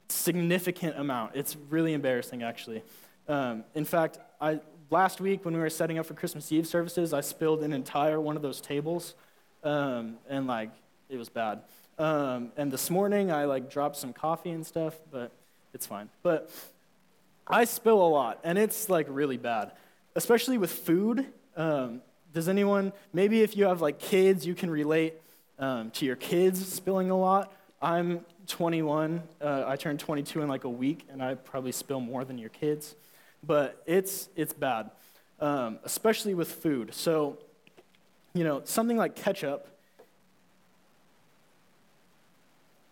significant 0.08 1.00
amount. 1.00 1.32
It's 1.34 1.58
really 1.72 1.94
embarrassing, 1.94 2.44
actually. 2.44 2.84
Um, 3.28 3.64
in 3.74 3.84
fact, 3.84 4.20
I, 4.40 4.60
last 4.92 5.20
week 5.20 5.46
when 5.46 5.56
we 5.56 5.60
were 5.60 5.72
setting 5.72 5.98
up 5.98 6.06
for 6.06 6.14
Christmas 6.14 6.52
Eve 6.52 6.68
services, 6.68 7.12
I 7.12 7.22
spilled 7.22 7.64
an 7.64 7.74
entire 7.74 8.22
one 8.22 8.36
of 8.36 8.44
those 8.44 8.62
tables, 8.62 9.16
um, 9.64 10.18
and 10.30 10.46
like 10.46 10.70
it 11.10 11.18
was 11.18 11.30
bad. 11.30 11.62
Um, 11.98 12.52
and 12.58 12.72
this 12.72 12.92
morning 12.92 13.32
I 13.32 13.46
like 13.46 13.72
dropped 13.72 13.96
some 13.96 14.14
coffee 14.14 14.52
and 14.52 14.64
stuff, 14.64 14.94
but 15.12 15.32
it's 15.74 15.88
fine. 15.88 16.10
But 16.22 16.52
I 17.48 17.66
spill 17.66 18.00
a 18.00 18.10
lot, 18.10 18.42
and 18.44 18.60
it's 18.60 18.90
like 18.90 19.08
really 19.10 19.38
bad, 19.38 19.72
especially 20.16 20.60
with 20.60 20.72
food. 20.72 21.26
Does 22.36 22.50
anyone, 22.50 22.92
maybe 23.14 23.44
if 23.44 23.56
you 23.56 23.64
have 23.64 23.80
like 23.80 23.98
kids, 23.98 24.46
you 24.46 24.56
can 24.56 24.70
relate 24.70 25.14
um, 25.58 25.90
to 25.92 26.06
your 26.06 26.18
kids 26.18 26.68
spilling 26.68 27.10
a 27.10 27.18
lot. 27.18 27.54
I'm 27.82 28.26
21. 28.48 29.24
Uh, 29.40 29.64
I 29.66 29.78
turned 29.78 30.02
22 30.02 30.42
in 30.42 30.50
like 30.50 30.66
a 30.66 30.70
week, 30.70 31.08
and 31.10 31.24
I 31.24 31.36
probably 31.36 31.72
spill 31.72 32.02
more 32.02 32.26
than 32.26 32.38
your 32.38 32.50
kids. 32.50 32.94
But 33.42 33.82
it's, 33.86 34.28
it's 34.36 34.52
bad, 34.52 34.92
um, 35.40 35.80
especially 35.86 36.34
with 36.34 36.52
food. 36.52 36.94
So, 36.94 37.38
you 38.34 38.44
know, 38.44 38.64
something 38.66 38.98
like 38.98 39.16
ketchup, 39.16 39.70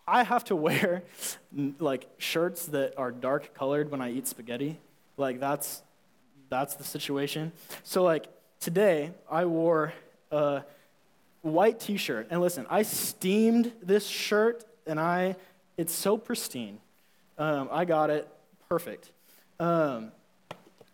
I 0.07 0.23
have 0.23 0.45
to 0.45 0.55
wear 0.55 1.03
like 1.79 2.07
shirts 2.17 2.67
that 2.67 2.93
are 2.97 3.11
dark 3.11 3.53
colored 3.53 3.91
when 3.91 3.99
I 3.99 4.13
eat 4.13 4.25
spaghetti. 4.25 4.79
Like 5.17 5.41
that's 5.41 5.81
that's 6.49 6.75
the 6.75 6.85
situation. 6.85 7.51
So 7.83 8.03
like 8.03 8.27
today 8.63 9.11
I 9.29 9.43
wore 9.43 9.93
a 10.31 10.63
white 11.41 11.81
t-shirt 11.81 12.27
and 12.31 12.39
listen, 12.39 12.65
I 12.69 12.83
steamed 12.83 13.73
this 13.81 14.07
shirt 14.07 14.63
and 14.87 14.99
I, 14.99 15.35
it's 15.77 15.93
so 15.93 16.17
pristine. 16.17 16.79
Um, 17.37 17.67
I 17.71 17.83
got 17.83 18.09
it 18.09 18.25
perfect. 18.69 19.11
Um, 19.59 20.11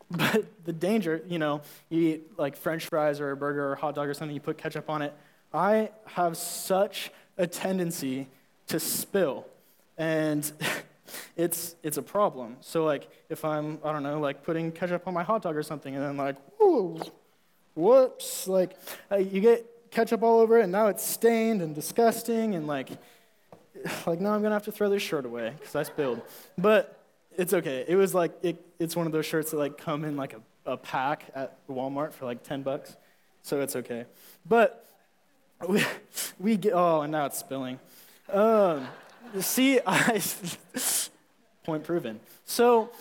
but 0.12 0.46
the 0.66 0.74
danger, 0.74 1.22
you 1.28 1.38
know, 1.38 1.62
you 1.90 2.02
eat 2.02 2.40
like 2.40 2.58
French 2.58 2.86
fries 2.88 3.20
or 3.20 3.30
a 3.30 3.38
burger 3.38 3.68
or 3.68 3.74
a 3.74 3.80
hot 3.80 3.94
dog 3.94 4.08
or 4.08 4.16
something, 4.16 4.34
you 4.34 4.42
put 4.42 4.58
ketchup 4.58 4.90
on 4.90 5.04
it. 5.04 5.14
I 5.54 5.92
have 6.06 6.38
such 6.38 7.12
a 7.38 7.46
tendency 7.46 8.28
to 8.68 8.80
spill, 8.80 9.46
and 9.98 10.52
it's 11.38 11.76
it's 11.84 11.98
a 11.98 12.02
problem. 12.02 12.58
So 12.62 12.86
like, 12.86 13.08
if 13.30 13.46
I'm 13.46 13.80
I 13.84 13.92
don't 13.92 14.04
know, 14.04 14.20
like 14.20 14.44
putting 14.44 14.72
ketchup 14.72 15.08
on 15.08 15.14
my 15.14 15.24
hot 15.24 15.42
dog 15.42 15.56
or 15.56 15.64
something, 15.64 15.96
and 15.96 16.04
then 16.04 16.18
like, 16.18 16.36
whoo, 16.60 17.00
whoops, 17.76 18.48
like 18.48 18.76
uh, 19.12 19.18
you 19.18 19.42
get 19.42 19.66
ketchup 19.92 20.24
all 20.24 20.40
over 20.40 20.60
it, 20.60 20.64
and 20.64 20.72
now 20.72 20.88
it's 20.88 21.06
stained 21.06 21.62
and 21.62 21.74
disgusting, 21.76 22.56
and 22.56 22.68
like 22.68 22.90
like, 24.08 24.20
no, 24.20 24.32
I'm 24.32 24.42
to 24.42 24.50
have 24.52 24.66
to 24.66 24.72
throw 24.72 24.90
this 24.90 25.04
shirt 25.04 25.26
away 25.26 25.54
because 25.58 25.76
I 25.76 25.84
spilled. 25.84 26.22
But 26.58 26.98
it's 27.38 27.54
okay. 27.54 27.86
It 27.88 27.96
was 27.96 28.14
like, 28.14 28.32
it, 28.42 28.64
it's 28.80 28.96
one 28.96 29.06
of 29.06 29.12
those 29.12 29.26
shirts 29.26 29.52
that 29.52 29.58
like 29.58 29.78
come 29.78 30.04
in 30.04 30.16
like 30.16 30.34
a, 30.34 30.72
a 30.72 30.78
pack 30.78 31.32
at 31.36 31.58
Walmart 31.68 32.14
for 32.14 32.26
like 32.26 32.44
10 32.44 32.64
bucks. 32.64 32.96
So 33.42 33.62
it's 33.62 33.76
okay. 33.76 34.06
But 34.46 34.86
we, 35.68 35.84
we 36.40 36.58
get, 36.58 36.74
oh, 36.74 37.02
and 37.02 37.12
now 37.12 37.26
it's 37.26 37.38
spilling. 37.38 37.80
Um, 38.32 38.88
see, 39.40 39.80
I, 39.86 40.22
point 41.64 41.84
proven. 41.84 42.20
So 42.46 42.92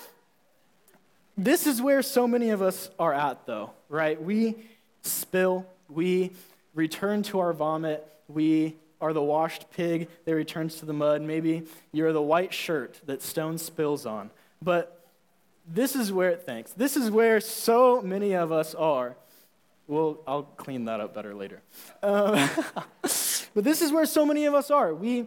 this 1.39 1.67
is 1.67 1.81
where 1.81 2.03
so 2.03 2.27
many 2.27 2.51
of 2.51 2.61
us 2.61 2.91
are 2.99 3.15
at, 3.15 3.47
though, 3.47 3.71
right? 3.89 4.21
We 4.21 4.57
spill, 5.03 5.65
we 5.89 6.33
return 6.75 7.23
to 7.25 7.39
our 7.39 7.53
vomit, 7.53 8.07
we 8.27 8.77
are 9.01 9.13
the 9.13 9.23
washed 9.23 9.71
pig 9.71 10.09
that 10.25 10.35
returns 10.35 10.77
to 10.77 10.87
the 10.87 10.93
mud. 10.93 11.23
Maybe 11.23 11.63
you're 11.93 12.13
the 12.13 12.21
white 12.21 12.53
shirt 12.53 13.01
that 13.07 13.23
stone 13.23 13.57
spills 13.57 14.05
on. 14.05 14.31
But 14.61 15.07
this 15.67 15.95
is 15.95 16.13
where 16.13 16.31
it 16.31 16.43
thinks. 16.43 16.73
This 16.73 16.97
is 16.97 17.11
where 17.11 17.41
so 17.41 18.03
many 18.03 18.35
of 18.35 18.51
us 18.51 18.75
are. 18.75 19.17
Well, 19.87 20.19
I'll 20.27 20.43
clean 20.43 20.87
that 20.87 21.01
up 21.01 21.15
better 21.15 21.35
later. 21.35 21.63
Um, 22.03 22.49
but 23.03 23.65
this 23.65 23.81
is 23.81 23.93
where 23.93 24.05
so 24.05 24.27
many 24.27 24.47
of 24.47 24.55
us 24.55 24.71
are. 24.71 24.93
We, 24.93 25.27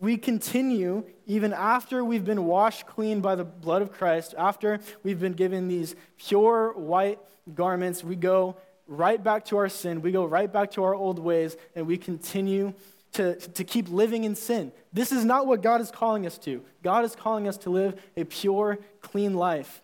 we 0.00 0.16
continue 0.16 1.04
even 1.26 1.52
after 1.52 2.04
we've 2.04 2.24
been 2.24 2.44
washed 2.44 2.86
clean 2.86 3.20
by 3.20 3.34
the 3.34 3.44
blood 3.44 3.82
of 3.82 3.92
Christ, 3.92 4.34
after 4.36 4.80
we've 5.02 5.20
been 5.20 5.32
given 5.32 5.68
these 5.68 5.96
pure 6.18 6.72
white 6.72 7.18
garments, 7.54 8.04
we 8.04 8.16
go 8.16 8.56
right 8.86 9.22
back 9.22 9.44
to 9.46 9.56
our 9.56 9.68
sin. 9.68 10.02
We 10.02 10.12
go 10.12 10.24
right 10.24 10.52
back 10.52 10.72
to 10.72 10.84
our 10.84 10.94
old 10.94 11.18
ways, 11.18 11.56
and 11.74 11.86
we 11.86 11.96
continue 11.96 12.74
to, 13.12 13.36
to 13.36 13.64
keep 13.64 13.88
living 13.88 14.24
in 14.24 14.34
sin. 14.34 14.72
This 14.92 15.12
is 15.12 15.24
not 15.24 15.46
what 15.46 15.62
God 15.62 15.80
is 15.80 15.90
calling 15.90 16.26
us 16.26 16.38
to. 16.38 16.62
God 16.82 17.04
is 17.04 17.16
calling 17.16 17.48
us 17.48 17.56
to 17.58 17.70
live 17.70 18.00
a 18.16 18.24
pure, 18.24 18.78
clean 19.00 19.34
life. 19.34 19.82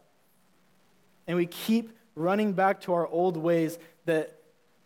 And 1.26 1.36
we 1.36 1.46
keep 1.46 1.96
running 2.14 2.52
back 2.52 2.82
to 2.82 2.92
our 2.92 3.06
old 3.06 3.36
ways 3.36 3.78
that 4.04 4.38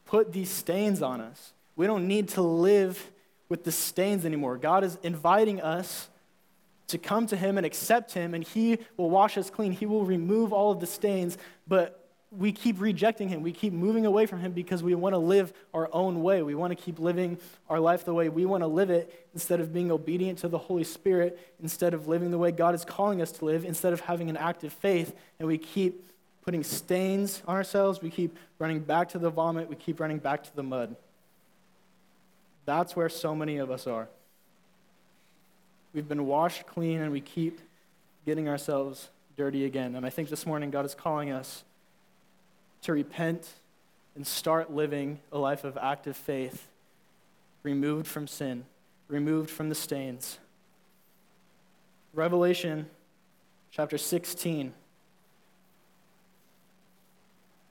put 0.05 0.33
these 0.33 0.51
stains 0.51 1.03
on 1.03 1.21
us. 1.21 1.53
We 1.75 1.87
don't 1.87 2.07
need 2.07 2.29
to 2.31 2.43
live 2.43 3.11
with 3.49 3.65
the 3.65 3.73
stains 3.73 4.25
anymore. 4.25 4.57
God 4.57 4.85
is 4.85 4.99
inviting 5.03 5.61
us 5.61 6.09
to 6.89 6.99
come 6.99 7.27
to 7.27 7.37
Him 7.37 7.57
and 7.57 7.67
accept 7.67 8.13
Him, 8.13 8.35
and 8.35 8.45
He 8.45 8.79
will 8.97 9.11
wash 9.11 9.37
us 9.37 9.51
clean. 9.51 9.73
He 9.73 9.87
will 9.87 10.05
remove 10.05 10.53
all 10.53 10.73
of 10.73 10.81
the 10.81 10.87
stains, 10.87 11.37
but 11.67 12.03
we 12.31 12.53
keep 12.53 12.81
rejecting 12.81 13.29
Him. 13.29 13.43
We 13.43 13.53
keep 13.53 13.73
moving 13.73 14.05
away 14.07 14.27
from 14.27 14.41
Him 14.41 14.53
because 14.53 14.83
we 14.83 14.95
want 14.95 15.15
to 15.15 15.19
live 15.19 15.53
our 15.73 15.89
own 15.93 16.23
way. 16.23 16.43
We 16.43 16.55
want 16.55 16.77
to 16.77 16.83
keep 16.83 16.99
living 16.99 17.39
our 17.69 17.81
life 17.81 18.05
the 18.05 18.15
way 18.15 18.29
we 18.29 18.47
want 18.47 18.63
to 18.63 18.67
live 18.67 18.91
it 18.91 19.29
instead 19.33 19.61
of 19.61 19.73
being 19.73 19.91
obedient 19.91 20.39
to 20.41 20.49
the 20.49 20.59
Holy 20.59 20.85
Spirit, 20.85 21.39
instead 21.63 21.95
of 21.95 22.09
living 22.09 22.31
the 22.31 22.39
way 22.39 22.53
God 22.53 22.75
is 22.75 22.85
calling 22.85 23.23
us 23.23 23.33
to 23.33 23.45
live, 23.45 23.65
instead 23.65 23.93
of 23.93 24.01
having 24.01 24.29
an 24.31 24.37
active 24.37 24.73
faith, 24.73 25.15
and 25.39 25.49
we 25.49 25.59
keep 25.59 26.03
putting 26.45 26.63
stains 26.63 27.43
on 27.49 27.57
ourselves. 27.57 28.01
We 28.01 28.11
keep 28.11 28.37
running 28.61 28.79
back 28.79 29.09
to 29.11 29.19
the 29.19 29.31
vomit. 29.31 29.69
We 29.69 29.75
keep 29.75 29.99
running 29.99 30.19
back 30.19 30.45
to 30.45 30.55
the 30.55 30.63
mud. 30.63 30.95
That's 32.67 32.95
where 32.95 33.09
so 33.09 33.35
many 33.35 33.57
of 33.57 33.71
us 33.71 33.87
are. 33.87 34.09
We've 35.95 36.07
been 36.07 36.27
washed 36.27 36.67
clean 36.67 37.01
and 37.01 37.11
we 37.11 37.23
keep 37.23 37.61
getting 38.27 38.49
ourselves 38.49 39.09
dirty 39.37 39.65
again. 39.65 39.95
And 39.95 40.05
I 40.05 40.11
think 40.11 40.29
this 40.29 40.45
morning 40.45 40.71
God 40.71 40.85
is 40.85 40.95
calling 40.95 41.31
us 41.31 41.65
to 42.83 42.93
repent 42.93 43.49
and 44.15 44.27
start 44.27 44.73
living 44.73 45.21
a 45.33 45.39
life 45.39 45.65
of 45.65 45.79
active 45.81 46.17
faith, 46.17 46.67
removed 47.63 48.07
from 48.07 48.27
sin, 48.27 48.65
removed 49.09 49.49
from 49.49 49.69
the 49.69 49.75
stains. 49.75 50.39
Revelation 52.15 52.87
chapter 53.71 53.99
16, 53.99 54.73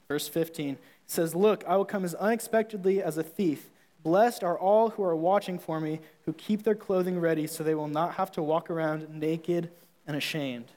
verse 0.07 0.27
15 0.27 0.77
says, 1.07 1.35
Look, 1.35 1.63
I 1.67 1.75
will 1.75 1.85
come 1.85 2.05
as 2.05 2.15
unexpectedly 2.15 3.01
as 3.01 3.17
a 3.17 3.23
thief. 3.23 3.69
Blessed 4.05 4.43
are 4.43 4.55
all 4.55 4.91
who 4.91 5.03
are 5.03 5.15
watching 5.15 5.57
for 5.57 5.79
me, 5.79 5.99
who 6.25 6.33
keep 6.33 6.61
their 6.61 6.75
clothing 6.75 7.19
ready 7.19 7.47
so 7.47 7.63
they 7.63 7.73
will 7.73 7.87
not 7.87 8.13
have 8.13 8.31
to 8.33 8.43
walk 8.43 8.69
around 8.69 9.09
naked 9.09 9.71
and 10.05 10.15
ashamed. 10.15 10.71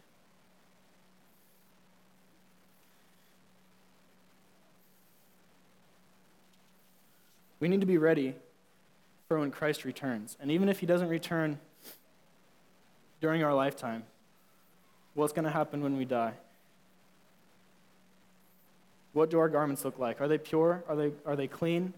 We 7.60 7.68
need 7.68 7.80
to 7.82 7.86
be 7.86 7.98
ready 7.98 8.34
for 9.28 9.38
when 9.38 9.50
Christ 9.50 9.84
returns. 9.84 10.38
And 10.40 10.50
even 10.50 10.70
if 10.70 10.80
he 10.80 10.86
doesn't 10.86 11.08
return 11.08 11.58
during 13.20 13.44
our 13.44 13.52
lifetime, 13.52 14.04
what's 15.12 15.34
going 15.34 15.44
to 15.44 15.50
happen 15.50 15.82
when 15.82 15.98
we 15.98 16.06
die? 16.06 16.32
What 19.12 19.28
do 19.28 19.38
our 19.38 19.50
garments 19.50 19.84
look 19.84 19.98
like? 19.98 20.22
Are 20.22 20.28
they 20.28 20.38
pure? 20.38 20.82
Are 20.88 20.96
they, 20.96 21.12
are 21.26 21.36
they 21.36 21.46
clean? 21.46 21.92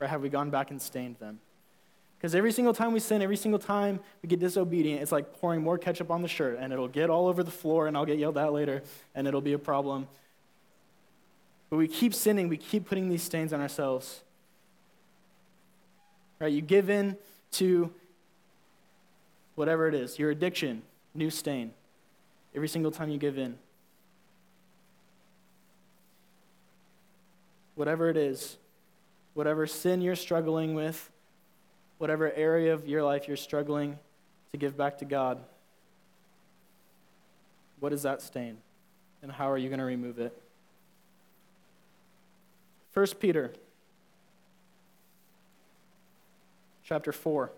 Or 0.00 0.06
have 0.06 0.22
we 0.22 0.28
gone 0.28 0.50
back 0.50 0.70
and 0.70 0.80
stained 0.80 1.16
them? 1.18 1.40
Because 2.18 2.34
every 2.34 2.52
single 2.52 2.74
time 2.74 2.92
we 2.92 3.00
sin, 3.00 3.22
every 3.22 3.36
single 3.36 3.60
time 3.60 4.00
we 4.22 4.28
get 4.28 4.40
disobedient, 4.40 5.00
it's 5.02 5.12
like 5.12 5.40
pouring 5.40 5.62
more 5.62 5.78
ketchup 5.78 6.10
on 6.10 6.20
the 6.22 6.28
shirt, 6.28 6.58
and 6.60 6.72
it'll 6.72 6.88
get 6.88 7.10
all 7.10 7.28
over 7.28 7.44
the 7.44 7.50
floor, 7.50 7.86
and 7.86 7.96
I'll 7.96 8.06
get 8.06 8.18
yelled 8.18 8.38
at 8.38 8.52
later, 8.52 8.82
and 9.14 9.28
it'll 9.28 9.40
be 9.40 9.52
a 9.52 9.58
problem. 9.58 10.08
But 11.70 11.76
we 11.76 11.86
keep 11.86 12.14
sinning, 12.14 12.48
we 12.48 12.56
keep 12.56 12.88
putting 12.88 13.08
these 13.08 13.22
stains 13.22 13.52
on 13.52 13.60
ourselves. 13.60 14.22
Right? 16.40 16.52
You 16.52 16.60
give 16.60 16.90
in 16.90 17.16
to 17.52 17.92
whatever 19.54 19.86
it 19.86 19.94
is, 19.94 20.18
your 20.18 20.30
addiction, 20.30 20.82
new 21.14 21.30
stain. 21.30 21.72
Every 22.54 22.68
single 22.68 22.90
time 22.90 23.10
you 23.10 23.18
give 23.18 23.38
in. 23.38 23.58
Whatever 27.74 28.08
it 28.08 28.16
is, 28.16 28.56
whatever 29.38 29.68
sin 29.68 30.00
you're 30.00 30.16
struggling 30.16 30.74
with, 30.74 31.12
whatever 31.98 32.32
area 32.32 32.74
of 32.74 32.88
your 32.88 33.04
life 33.04 33.28
you're 33.28 33.36
struggling 33.36 33.96
to 34.50 34.58
give 34.58 34.76
back 34.76 34.98
to 34.98 35.04
God, 35.04 35.38
what 37.78 37.92
is 37.92 38.02
that 38.02 38.20
stain? 38.20 38.56
And 39.22 39.30
how 39.30 39.48
are 39.48 39.56
you 39.56 39.68
going 39.68 39.78
to 39.78 39.84
remove 39.84 40.18
it? 40.18 40.36
1 42.94 43.06
Peter 43.20 43.52
chapter 46.84 47.12
4. 47.12 47.52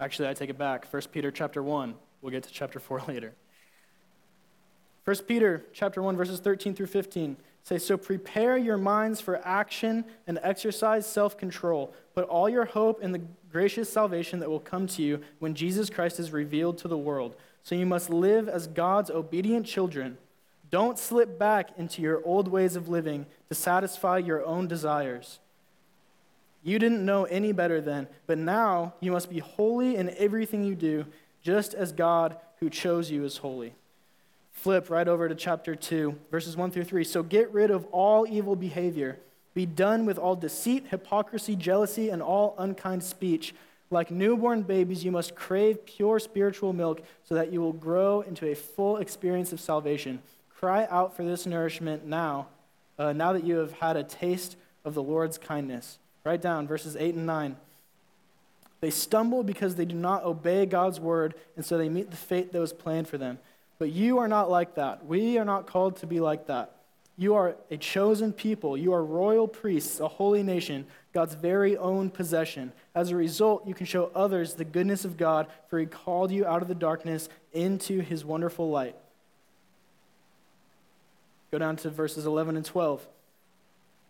Actually, 0.00 0.28
I 0.28 0.34
take 0.34 0.50
it 0.50 0.58
back. 0.58 0.84
1 0.92 1.02
Peter 1.10 1.30
chapter 1.30 1.62
1. 1.62 1.94
We'll 2.20 2.30
get 2.30 2.42
to 2.42 2.52
chapter 2.52 2.78
4 2.78 3.04
later. 3.08 3.32
1 5.06 5.16
Peter 5.26 5.64
chapter 5.72 6.02
1 6.02 6.14
verses 6.14 6.40
13 6.40 6.74
through 6.74 6.88
15 6.88 7.38
say 7.62 7.78
so 7.78 7.96
prepare 7.96 8.56
your 8.56 8.76
minds 8.76 9.20
for 9.20 9.40
action 9.46 10.04
and 10.26 10.38
exercise 10.42 11.06
self-control. 11.06 11.94
Put 12.14 12.28
all 12.28 12.48
your 12.48 12.64
hope 12.64 13.02
in 13.02 13.12
the 13.12 13.22
gracious 13.50 13.88
salvation 13.88 14.40
that 14.40 14.50
will 14.50 14.60
come 14.60 14.86
to 14.88 15.02
you 15.02 15.20
when 15.38 15.54
Jesus 15.54 15.90
Christ 15.90 16.18
is 16.18 16.32
revealed 16.32 16.78
to 16.78 16.88
the 16.88 16.98
world. 16.98 17.36
So 17.62 17.74
you 17.74 17.86
must 17.86 18.10
live 18.10 18.48
as 18.48 18.66
God's 18.66 19.10
obedient 19.10 19.66
children. 19.66 20.18
Don't 20.70 20.98
slip 20.98 21.38
back 21.38 21.70
into 21.76 22.02
your 22.02 22.24
old 22.24 22.48
ways 22.48 22.76
of 22.76 22.88
living 22.88 23.26
to 23.48 23.54
satisfy 23.54 24.18
your 24.18 24.44
own 24.44 24.66
desires. 24.66 25.38
You 26.64 26.78
didn't 26.78 27.04
know 27.04 27.24
any 27.24 27.52
better 27.52 27.80
then, 27.80 28.08
but 28.26 28.38
now 28.38 28.94
you 29.00 29.12
must 29.12 29.28
be 29.28 29.40
holy 29.40 29.96
in 29.96 30.14
everything 30.16 30.64
you 30.64 30.74
do, 30.74 31.06
just 31.42 31.74
as 31.74 31.92
God 31.92 32.36
who 32.60 32.70
chose 32.70 33.10
you 33.10 33.24
is 33.24 33.38
holy 33.38 33.74
flip 34.52 34.90
right 34.90 35.08
over 35.08 35.28
to 35.28 35.34
chapter 35.34 35.74
2, 35.74 36.16
verses 36.30 36.56
1 36.56 36.70
through 36.70 36.84
3. 36.84 37.04
So 37.04 37.22
get 37.22 37.52
rid 37.52 37.70
of 37.70 37.84
all 37.86 38.26
evil 38.28 38.54
behavior. 38.54 39.18
Be 39.54 39.66
done 39.66 40.06
with 40.06 40.18
all 40.18 40.36
deceit, 40.36 40.86
hypocrisy, 40.88 41.56
jealousy, 41.56 42.08
and 42.08 42.22
all 42.22 42.54
unkind 42.58 43.02
speech. 43.02 43.54
Like 43.90 44.10
newborn 44.10 44.62
babies, 44.62 45.04
you 45.04 45.10
must 45.10 45.34
crave 45.34 45.84
pure 45.84 46.18
spiritual 46.18 46.72
milk 46.72 47.02
so 47.24 47.34
that 47.34 47.52
you 47.52 47.60
will 47.60 47.74
grow 47.74 48.22
into 48.22 48.50
a 48.50 48.54
full 48.54 48.96
experience 48.96 49.52
of 49.52 49.60
salvation. 49.60 50.22
Cry 50.48 50.86
out 50.88 51.14
for 51.14 51.24
this 51.24 51.44
nourishment 51.44 52.06
now, 52.06 52.46
uh, 52.98 53.12
now 53.12 53.32
that 53.32 53.44
you 53.44 53.56
have 53.56 53.72
had 53.72 53.96
a 53.96 54.04
taste 54.04 54.56
of 54.84 54.94
the 54.94 55.02
Lord's 55.02 55.36
kindness. 55.36 55.98
Write 56.24 56.40
down 56.40 56.66
verses 56.66 56.96
8 56.96 57.16
and 57.16 57.26
9. 57.26 57.56
They 58.80 58.90
stumble 58.90 59.44
because 59.44 59.74
they 59.74 59.84
do 59.84 59.94
not 59.94 60.24
obey 60.24 60.66
God's 60.66 60.98
word, 60.98 61.34
and 61.56 61.64
so 61.64 61.78
they 61.78 61.88
meet 61.88 62.10
the 62.10 62.16
fate 62.16 62.52
that 62.52 62.60
was 62.60 62.72
planned 62.72 63.08
for 63.08 63.18
them. 63.18 63.38
But 63.82 63.90
you 63.90 64.18
are 64.18 64.28
not 64.28 64.48
like 64.48 64.76
that. 64.76 65.06
We 65.06 65.38
are 65.38 65.44
not 65.44 65.66
called 65.66 65.96
to 65.96 66.06
be 66.06 66.20
like 66.20 66.46
that. 66.46 66.70
You 67.16 67.34
are 67.34 67.56
a 67.68 67.76
chosen 67.76 68.32
people. 68.32 68.76
You 68.76 68.92
are 68.92 69.04
royal 69.04 69.48
priests, 69.48 69.98
a 69.98 70.06
holy 70.06 70.44
nation, 70.44 70.86
God's 71.12 71.34
very 71.34 71.76
own 71.76 72.08
possession. 72.08 72.72
As 72.94 73.10
a 73.10 73.16
result, 73.16 73.66
you 73.66 73.74
can 73.74 73.86
show 73.86 74.12
others 74.14 74.54
the 74.54 74.64
goodness 74.64 75.04
of 75.04 75.16
God, 75.16 75.48
for 75.66 75.80
he 75.80 75.86
called 75.86 76.30
you 76.30 76.46
out 76.46 76.62
of 76.62 76.68
the 76.68 76.76
darkness 76.76 77.28
into 77.52 77.98
his 77.98 78.24
wonderful 78.24 78.70
light. 78.70 78.94
Go 81.50 81.58
down 81.58 81.74
to 81.78 81.90
verses 81.90 82.24
11 82.24 82.54
and 82.54 82.64
12. 82.64 83.04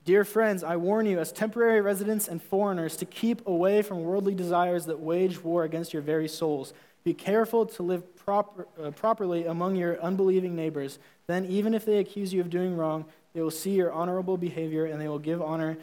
Dear 0.05 0.25
friends, 0.27 0.63
I 0.63 0.77
warn 0.77 1.07
you, 1.07 1.19
as 1.19 1.33
temporary 1.33 1.81
residents 1.81 2.29
and 2.29 2.43
foreigners, 2.43 2.99
to 2.99 3.07
keep 3.07 3.47
away 3.47 3.81
from 3.81 4.03
worldly 4.03 4.35
desires 4.35 4.85
that 4.85 5.01
wage 5.01 5.43
war 5.43 5.65
against 5.65 5.95
your 5.95 6.03
very 6.03 6.29
souls. 6.29 6.75
Be 7.05 7.15
careful 7.15 7.67
to 7.67 7.83
live 7.83 8.17
proper, 8.17 8.67
uh, 8.83 8.91
properly 8.93 9.47
among 9.47 9.77
your 9.77 10.01
unbelieving 10.01 10.55
neighbors. 10.55 10.99
Then, 11.27 11.45
even 11.47 11.75
if 11.75 11.85
they 11.85 11.99
accuse 11.99 12.33
you 12.33 12.41
of 12.41 12.51
doing 12.51 12.77
wrong, 12.77 13.05
they 13.35 13.41
will 13.41 13.51
see 13.51 13.73
your 13.73 13.93
honorable 13.93 14.37
behavior 14.37 14.87
and 14.87 15.01
they 15.01 15.09
will 15.09 15.19
give 15.19 15.43
honor 15.43 15.79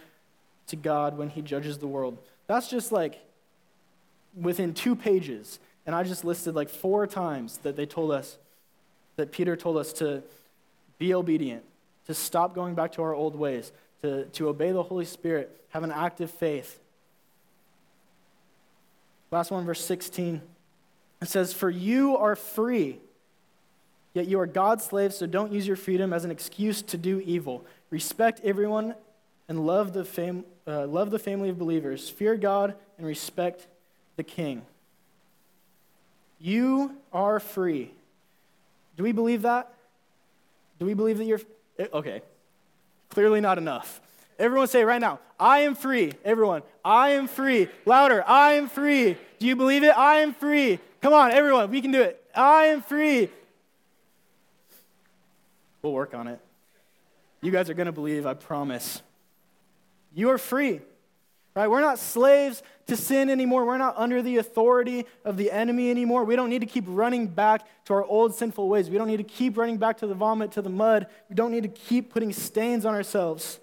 to 0.68 0.76
God 0.76 1.18
when 1.18 1.30
He 1.30 1.42
judges 1.42 1.78
the 1.80 1.88
world. 1.88 2.18
That's 2.48 2.70
just 2.70 2.92
like 2.92 3.20
within 4.40 4.74
two 4.74 4.96
pages. 4.96 5.60
And 5.86 5.96
I 5.96 6.04
just 6.04 6.24
listed 6.24 6.56
like 6.56 6.70
four 6.70 7.08
times 7.08 7.58
that 7.60 7.76
they 7.76 7.86
told 7.86 8.12
us, 8.12 8.38
that 9.16 9.32
Peter 9.32 9.56
told 9.56 9.78
us 9.78 9.92
to 9.94 10.24
be 10.98 11.14
obedient, 11.14 11.64
to 12.08 12.14
stop 12.14 12.54
going 12.54 12.76
back 12.76 12.94
to 12.94 13.02
our 13.02 13.14
old 13.14 13.36
ways, 13.36 13.72
to, 14.02 14.26
to 14.26 14.48
obey 14.48 14.72
the 14.72 14.84
Holy 14.84 15.06
Spirit, 15.06 15.60
have 15.70 15.84
an 15.84 15.92
active 15.92 16.32
faith. 16.32 16.80
Last 19.32 19.52
one, 19.52 19.66
verse 19.66 19.84
16. 19.84 20.42
It 21.22 21.28
says, 21.28 21.54
For 21.54 21.70
you 21.70 22.18
are 22.18 22.36
free, 22.36 23.00
yet 24.14 24.28
you 24.28 24.40
are 24.40 24.48
God's 24.48 24.86
slaves, 24.86 25.18
so 25.18 25.26
don't 25.26 25.52
use 25.52 25.68
your 25.68 25.76
freedom 25.76 26.14
as 26.14 26.26
an 26.26 26.32
excuse 26.32 26.82
to 26.84 26.98
do 26.98 27.22
evil. 27.26 27.66
Respect 27.90 28.42
everyone 28.44 28.96
and 29.48 29.66
love 29.66 29.94
the, 29.94 30.06
fam- 30.06 30.46
uh, 30.68 30.88
love 30.88 31.12
the 31.12 31.20
family 31.20 31.50
of 31.50 31.58
believers. 31.58 32.10
Fear 32.10 32.38
God 32.38 32.76
and 32.98 33.06
respect 33.06 33.68
the 34.16 34.24
king. 34.24 34.62
You 36.40 36.96
are 37.12 37.40
free. 37.40 37.92
Do 38.96 39.04
we 39.04 39.12
believe 39.12 39.42
that? 39.42 39.74
Do 40.80 40.86
we 40.86 40.94
believe 40.94 41.18
that 41.18 41.26
you're. 41.26 41.42
Eh, 41.78 41.88
okay. 41.94 42.22
Clearly 43.10 43.42
not 43.42 43.58
enough. 43.58 44.02
Everyone 44.38 44.68
say 44.68 44.86
right 44.86 45.02
now, 45.02 45.20
I 45.38 45.60
am 45.60 45.76
free. 45.76 46.14
Everyone, 46.24 46.62
I 46.84 47.10
am 47.12 47.28
free. 47.28 47.68
Louder, 47.86 48.24
I 48.26 48.54
am 48.54 48.70
free. 48.70 49.18
Do 49.38 49.46
you 49.46 49.58
believe 49.58 49.84
it? 49.84 49.98
I 49.98 50.20
am 50.20 50.34
free. 50.34 50.80
Come 51.02 51.14
on, 51.14 51.32
everyone, 51.32 51.72
we 51.72 51.82
can 51.82 51.92
do 51.92 52.02
it. 52.02 52.24
I 52.36 52.66
am 52.66 52.82
free. 52.82 53.30
We'll 55.82 55.94
work 55.94 56.14
on 56.14 56.28
it. 56.28 56.40
You 57.42 57.52
guys 57.52 57.70
are 57.70 57.74
going 57.74 57.86
to 57.86 57.94
believe, 57.94 58.26
I 58.26 58.34
promise. 58.34 59.02
You 60.14 60.30
are 60.30 60.38
free. 60.38 60.82
Right? 61.56 61.68
We're 61.68 61.82
not 61.82 62.00
slaves 62.00 62.62
to 62.88 62.96
sin 62.96 63.30
anymore. 63.30 63.66
We're 63.66 63.78
not 63.78 63.98
under 63.98 64.22
the 64.22 64.38
authority 64.38 65.06
of 65.26 65.36
the 65.36 65.52
enemy 65.52 65.90
anymore. 65.90 66.24
We 66.24 66.36
don't 66.36 66.50
need 66.50 66.60
to 66.60 66.68
keep 66.68 66.86
running 66.88 67.28
back 67.28 67.66
to 67.86 67.94
our 67.94 68.04
old 68.04 68.36
sinful 68.36 68.70
ways. 68.70 68.90
We 68.90 68.98
don't 68.98 69.08
need 69.08 69.18
to 69.18 69.24
keep 69.24 69.58
running 69.58 69.78
back 69.78 69.98
to 70.00 70.08
the 70.08 70.14
vomit, 70.14 70.52
to 70.54 70.62
the 70.62 70.70
mud. 70.70 71.08
We 71.30 71.36
don't 71.36 71.52
need 71.52 71.64
to 71.64 71.70
keep 71.70 72.14
putting 72.14 72.34
stains 72.34 72.86
on 72.86 72.94
ourselves. 72.94 73.60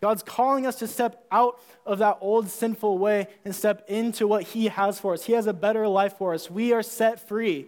God's 0.00 0.22
calling 0.22 0.66
us 0.66 0.76
to 0.76 0.86
step 0.86 1.26
out 1.30 1.60
of 1.84 1.98
that 1.98 2.18
old 2.20 2.48
sinful 2.48 2.98
way 2.98 3.28
and 3.44 3.54
step 3.54 3.84
into 3.88 4.26
what 4.26 4.42
He 4.44 4.68
has 4.68 4.98
for 4.98 5.12
us. 5.12 5.24
He 5.24 5.34
has 5.34 5.46
a 5.46 5.52
better 5.52 5.86
life 5.86 6.16
for 6.16 6.32
us. 6.32 6.50
We 6.50 6.72
are 6.72 6.82
set 6.82 7.28
free. 7.28 7.66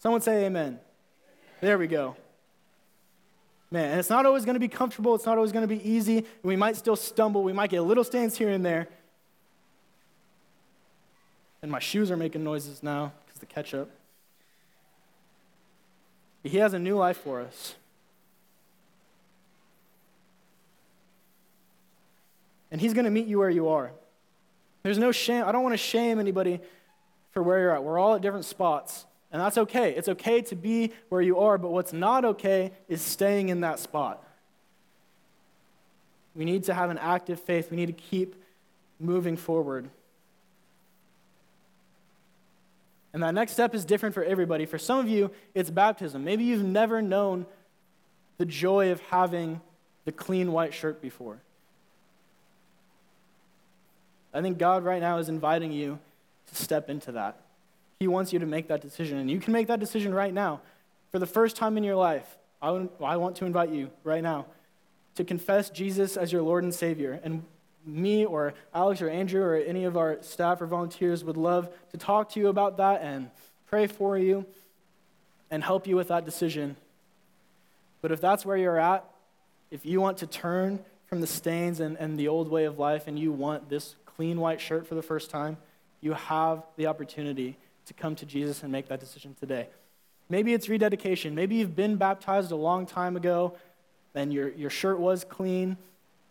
Someone 0.00 0.20
say 0.20 0.46
amen. 0.46 0.80
There 1.60 1.78
we 1.78 1.86
go. 1.86 2.16
Man, 3.70 3.90
and 3.90 4.00
it's 4.00 4.10
not 4.10 4.26
always 4.26 4.44
going 4.44 4.54
to 4.54 4.60
be 4.60 4.68
comfortable. 4.68 5.14
It's 5.14 5.26
not 5.26 5.36
always 5.36 5.52
going 5.52 5.66
to 5.66 5.74
be 5.74 5.88
easy. 5.88 6.26
We 6.42 6.56
might 6.56 6.76
still 6.76 6.96
stumble. 6.96 7.42
We 7.42 7.52
might 7.52 7.70
get 7.70 7.80
little 7.80 8.04
stains 8.04 8.36
here 8.36 8.50
and 8.50 8.64
there. 8.64 8.88
And 11.62 11.70
my 11.70 11.78
shoes 11.78 12.10
are 12.10 12.16
making 12.16 12.44
noises 12.44 12.82
now 12.82 13.12
because 13.24 13.40
the 13.40 13.46
ketchup. 13.46 13.90
He 16.42 16.58
has 16.58 16.74
a 16.74 16.78
new 16.78 16.96
life 16.96 17.16
for 17.16 17.40
us. 17.40 17.74
And 22.74 22.80
He's 22.80 22.92
going 22.92 23.04
to 23.04 23.10
meet 23.12 23.28
you 23.28 23.38
where 23.38 23.50
you 23.50 23.68
are. 23.68 23.92
There's 24.82 24.98
no 24.98 25.12
shame. 25.12 25.44
I 25.46 25.52
don't 25.52 25.62
want 25.62 25.74
to 25.74 25.78
shame 25.78 26.18
anybody 26.18 26.58
for 27.30 27.40
where 27.40 27.60
you're 27.60 27.72
at. 27.72 27.84
We're 27.84 28.00
all 28.00 28.16
at 28.16 28.20
different 28.20 28.46
spots. 28.46 29.06
And 29.30 29.40
that's 29.40 29.56
okay. 29.56 29.94
It's 29.94 30.08
okay 30.08 30.42
to 30.42 30.56
be 30.56 30.90
where 31.08 31.20
you 31.20 31.38
are, 31.38 31.56
but 31.56 31.70
what's 31.70 31.92
not 31.92 32.24
okay 32.24 32.72
is 32.88 33.00
staying 33.00 33.48
in 33.48 33.60
that 33.60 33.78
spot. 33.78 34.24
We 36.34 36.44
need 36.44 36.64
to 36.64 36.74
have 36.74 36.90
an 36.90 36.98
active 36.98 37.38
faith. 37.38 37.70
We 37.70 37.76
need 37.76 37.86
to 37.86 37.92
keep 37.92 38.34
moving 38.98 39.36
forward. 39.36 39.88
And 43.12 43.22
that 43.22 43.34
next 43.34 43.52
step 43.52 43.72
is 43.76 43.84
different 43.84 44.16
for 44.16 44.24
everybody. 44.24 44.66
For 44.66 44.78
some 44.78 44.98
of 44.98 45.08
you, 45.08 45.30
it's 45.54 45.70
baptism. 45.70 46.24
Maybe 46.24 46.42
you've 46.42 46.64
never 46.64 47.00
known 47.00 47.46
the 48.38 48.46
joy 48.46 48.90
of 48.90 48.98
having 49.02 49.60
the 50.06 50.10
clean 50.10 50.50
white 50.50 50.74
shirt 50.74 51.00
before. 51.00 51.38
I 54.34 54.42
think 54.42 54.58
God 54.58 54.84
right 54.84 55.00
now 55.00 55.18
is 55.18 55.28
inviting 55.28 55.72
you 55.72 55.98
to 56.48 56.54
step 56.54 56.90
into 56.90 57.12
that. 57.12 57.40
He 58.00 58.08
wants 58.08 58.32
you 58.32 58.40
to 58.40 58.46
make 58.46 58.68
that 58.68 58.80
decision, 58.80 59.18
and 59.18 59.30
you 59.30 59.38
can 59.38 59.52
make 59.52 59.68
that 59.68 59.78
decision 59.78 60.12
right 60.12 60.34
now. 60.34 60.60
For 61.12 61.20
the 61.20 61.26
first 61.26 61.54
time 61.56 61.76
in 61.76 61.84
your 61.84 61.94
life, 61.94 62.26
I, 62.60 62.70
want 63.16 63.36
to 63.36 63.44
invite 63.44 63.70
you 63.70 63.90
right 64.02 64.22
now 64.22 64.46
to 65.14 65.24
confess 65.24 65.70
Jesus 65.70 66.16
as 66.16 66.32
your 66.32 66.42
Lord 66.42 66.64
and 66.64 66.74
Savior. 66.74 67.20
And 67.22 67.44
me 67.86 68.24
or 68.24 68.54
Alex 68.74 69.02
or 69.02 69.08
Andrew 69.08 69.42
or 69.42 69.54
any 69.54 69.84
of 69.84 69.96
our 69.96 70.18
staff 70.22 70.60
or 70.60 70.66
volunteers 70.66 71.22
would 71.22 71.36
love 71.36 71.68
to 71.92 71.98
talk 71.98 72.30
to 72.30 72.40
you 72.40 72.48
about 72.48 72.78
that 72.78 73.02
and 73.02 73.30
pray 73.66 73.86
for 73.86 74.18
you 74.18 74.46
and 75.50 75.62
help 75.62 75.86
you 75.86 75.94
with 75.94 76.08
that 76.08 76.24
decision. 76.24 76.76
But 78.00 78.10
if 78.10 78.20
that's 78.20 78.44
where 78.44 78.56
you're 78.56 78.78
at, 78.78 79.04
if 79.70 79.86
you 79.86 80.00
want 80.00 80.18
to 80.18 80.26
turn 80.26 80.80
from 81.06 81.20
the 81.20 81.26
stains 81.26 81.80
and, 81.80 81.96
and 81.98 82.18
the 82.18 82.28
old 82.28 82.48
way 82.48 82.64
of 82.64 82.78
life 82.78 83.06
and 83.06 83.18
you 83.18 83.30
want 83.30 83.68
this 83.68 83.94
clean 84.16 84.40
white 84.40 84.60
shirt 84.60 84.86
for 84.86 84.94
the 84.94 85.02
first 85.02 85.30
time, 85.30 85.56
you 86.00 86.12
have 86.12 86.62
the 86.76 86.86
opportunity 86.86 87.56
to 87.86 87.94
come 87.94 88.14
to 88.16 88.26
Jesus 88.26 88.62
and 88.62 88.70
make 88.70 88.88
that 88.88 89.00
decision 89.00 89.34
today. 89.38 89.68
Maybe 90.28 90.54
it's 90.54 90.68
rededication. 90.68 91.34
Maybe 91.34 91.56
you've 91.56 91.76
been 91.76 91.96
baptized 91.96 92.50
a 92.50 92.56
long 92.56 92.86
time 92.86 93.16
ago 93.16 93.56
and 94.14 94.32
your, 94.32 94.48
your 94.50 94.70
shirt 94.70 94.98
was 94.98 95.24
clean, 95.24 95.76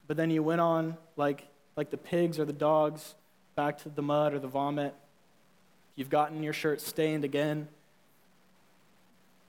but 0.07 0.17
then 0.17 0.29
you 0.29 0.41
went 0.41 0.61
on 0.61 0.97
like, 1.15 1.45
like 1.75 1.89
the 1.89 1.97
pigs 1.97 2.39
or 2.39 2.45
the 2.45 2.53
dogs 2.53 3.15
back 3.55 3.77
to 3.79 3.89
the 3.89 4.01
mud 4.01 4.33
or 4.33 4.39
the 4.39 4.47
vomit. 4.47 4.95
You've 5.95 6.09
gotten 6.09 6.41
your 6.41 6.53
shirt 6.53 6.81
stained 6.81 7.23
again. 7.23 7.67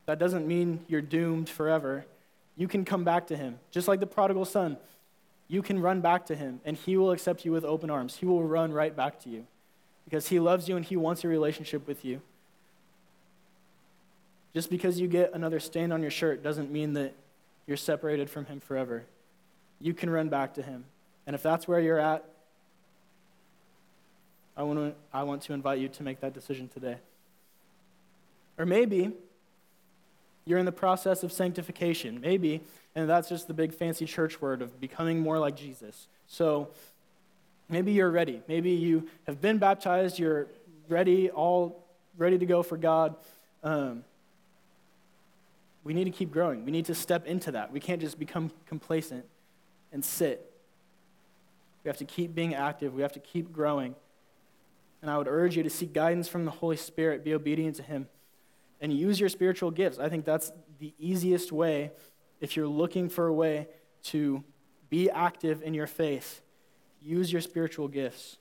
That 0.07 0.19
doesn't 0.19 0.47
mean 0.47 0.85
you're 0.89 1.01
doomed 1.01 1.49
forever. 1.49 2.05
You 2.57 2.69
can 2.69 2.85
come 2.85 3.05
back 3.05 3.29
to 3.29 3.37
him, 3.37 3.59
just 3.71 3.89
like 3.89 4.01
the 4.01 4.07
prodigal 4.07 4.45
son 4.45 4.77
you 5.49 5.63
can 5.63 5.81
run 5.81 6.01
back 6.01 6.27
to 6.27 6.35
him 6.35 6.61
and 6.65 6.77
he 6.77 6.97
will 6.97 7.11
accept 7.11 7.45
you 7.45 7.53
with 7.53 7.65
open 7.65 7.91
arms. 7.91 8.17
He 8.17 8.27
will 8.27 8.43
run 8.43 8.73
right 8.73 8.95
back 8.95 9.21
to 9.25 9.29
you 9.29 9.47
because 10.05 10.29
he 10.29 10.41
loves 10.41 10.69
you 10.69 10.77
and 10.77 10.85
he 10.85 10.97
wants 10.97 11.25
a 11.25 11.29
relationship 11.29 11.87
with 11.87 12.05
you. 12.05 12.21
Just 14.55 14.71
because 14.71 15.01
you 15.01 15.09
get 15.09 15.33
another 15.35 15.61
stain 15.61 15.91
on 15.93 16.01
your 16.01 16.11
shirt 16.11 16.43
doesn't 16.43 16.71
mean 16.71 16.95
that 16.95 17.15
you're 17.67 17.77
separated 17.77 18.31
from 18.31 18.47
him 18.47 18.61
forever. 18.61 19.05
You 19.81 19.95
can 19.95 20.09
run 20.09 20.29
back 20.29 20.55
to 20.55 20.63
him. 20.63 20.85
And 21.27 21.35
if 21.35 21.43
that's 21.43 21.67
where 21.67 21.81
you're 21.81 21.99
at, 21.99 22.25
I 24.57 24.63
want 24.63 24.79
to, 24.79 24.95
I 25.13 25.25
want 25.25 25.43
to 25.43 25.53
invite 25.53 25.81
you 25.81 25.89
to 25.89 26.03
make 26.03 26.21
that 26.21 26.33
decision 26.33 26.69
today. 26.69 26.99
Or 28.57 28.65
maybe 28.65 29.13
you're 30.45 30.59
in 30.59 30.67
the 30.67 30.73
process 30.73 31.23
of 31.23 31.33
sanctification. 31.33 32.21
Maybe 32.21 32.63
and 32.95 33.09
that's 33.09 33.29
just 33.29 33.49
the 33.49 33.55
big 33.55 33.75
fancy 33.75 34.07
church 34.07 34.41
word 34.41 34.63
of 34.63 34.81
becoming 34.81 35.21
more 35.21 35.39
like 35.39 35.57
Jesus. 35.57 36.07
So 36.27 36.69
maybe 37.69 37.93
you're 37.93 38.11
ready. 38.11 38.41
Maybe 38.47 38.71
you 38.71 39.09
have 39.27 39.41
been 39.41 39.59
baptized, 39.59 40.19
you're 40.19 40.47
ready, 40.89 41.31
all 41.31 41.85
ready 42.17 42.39
to 42.39 42.47
go 42.47 42.63
for 42.63 42.77
God. 42.77 43.17
Um, 43.63 44.05
we 45.83 45.93
need 45.93 46.05
to 46.05 46.11
keep 46.11 46.31
growing. 46.31 46.65
We 46.65 46.71
need 46.71 46.87
to 46.87 46.95
step 46.95 47.27
into 47.27 47.51
that. 47.53 47.73
We 47.73 47.81
can't 47.81 48.01
just 48.01 48.19
become 48.19 48.53
complacent 48.67 49.25
and 49.93 50.05
sit. 50.05 50.51
We 51.83 51.89
have 51.89 51.99
to 51.99 52.05
keep 52.05 52.35
being 52.35 52.55
active. 52.55 52.95
We 52.95 53.03
have 53.03 53.13
to 53.13 53.21
keep 53.21 53.53
growing. 53.53 53.95
And 55.03 55.11
I 55.11 55.19
would 55.19 55.29
urge 55.29 55.57
you 55.57 55.63
to 55.65 55.69
seek 55.69 55.93
guidance 55.93 56.29
from 56.29 56.47
the 56.47 56.51
Holy 56.51 56.77
Spirit, 56.77 57.25
be 57.25 57.35
obedient 57.35 57.77
to 57.77 57.83
Him, 57.83 58.09
and 58.81 58.93
use 58.93 59.21
your 59.21 59.29
spiritual 59.29 59.71
gifts. 59.71 59.99
I 59.99 60.09
think 60.09 60.25
that's 60.25 60.53
the 60.79 60.95
easiest 60.99 61.53
way 61.53 61.93
if 62.41 62.57
you're 62.57 62.69
looking 62.69 63.09
for 63.09 63.27
a 63.27 63.33
way 63.33 63.69
to 64.05 64.45
be 64.91 65.11
active 65.11 65.63
in 65.63 65.75
your 65.75 65.87
faith, 65.87 66.43
use 67.01 67.33
your 67.33 67.41
spiritual 67.41 67.89
gifts. 67.89 68.39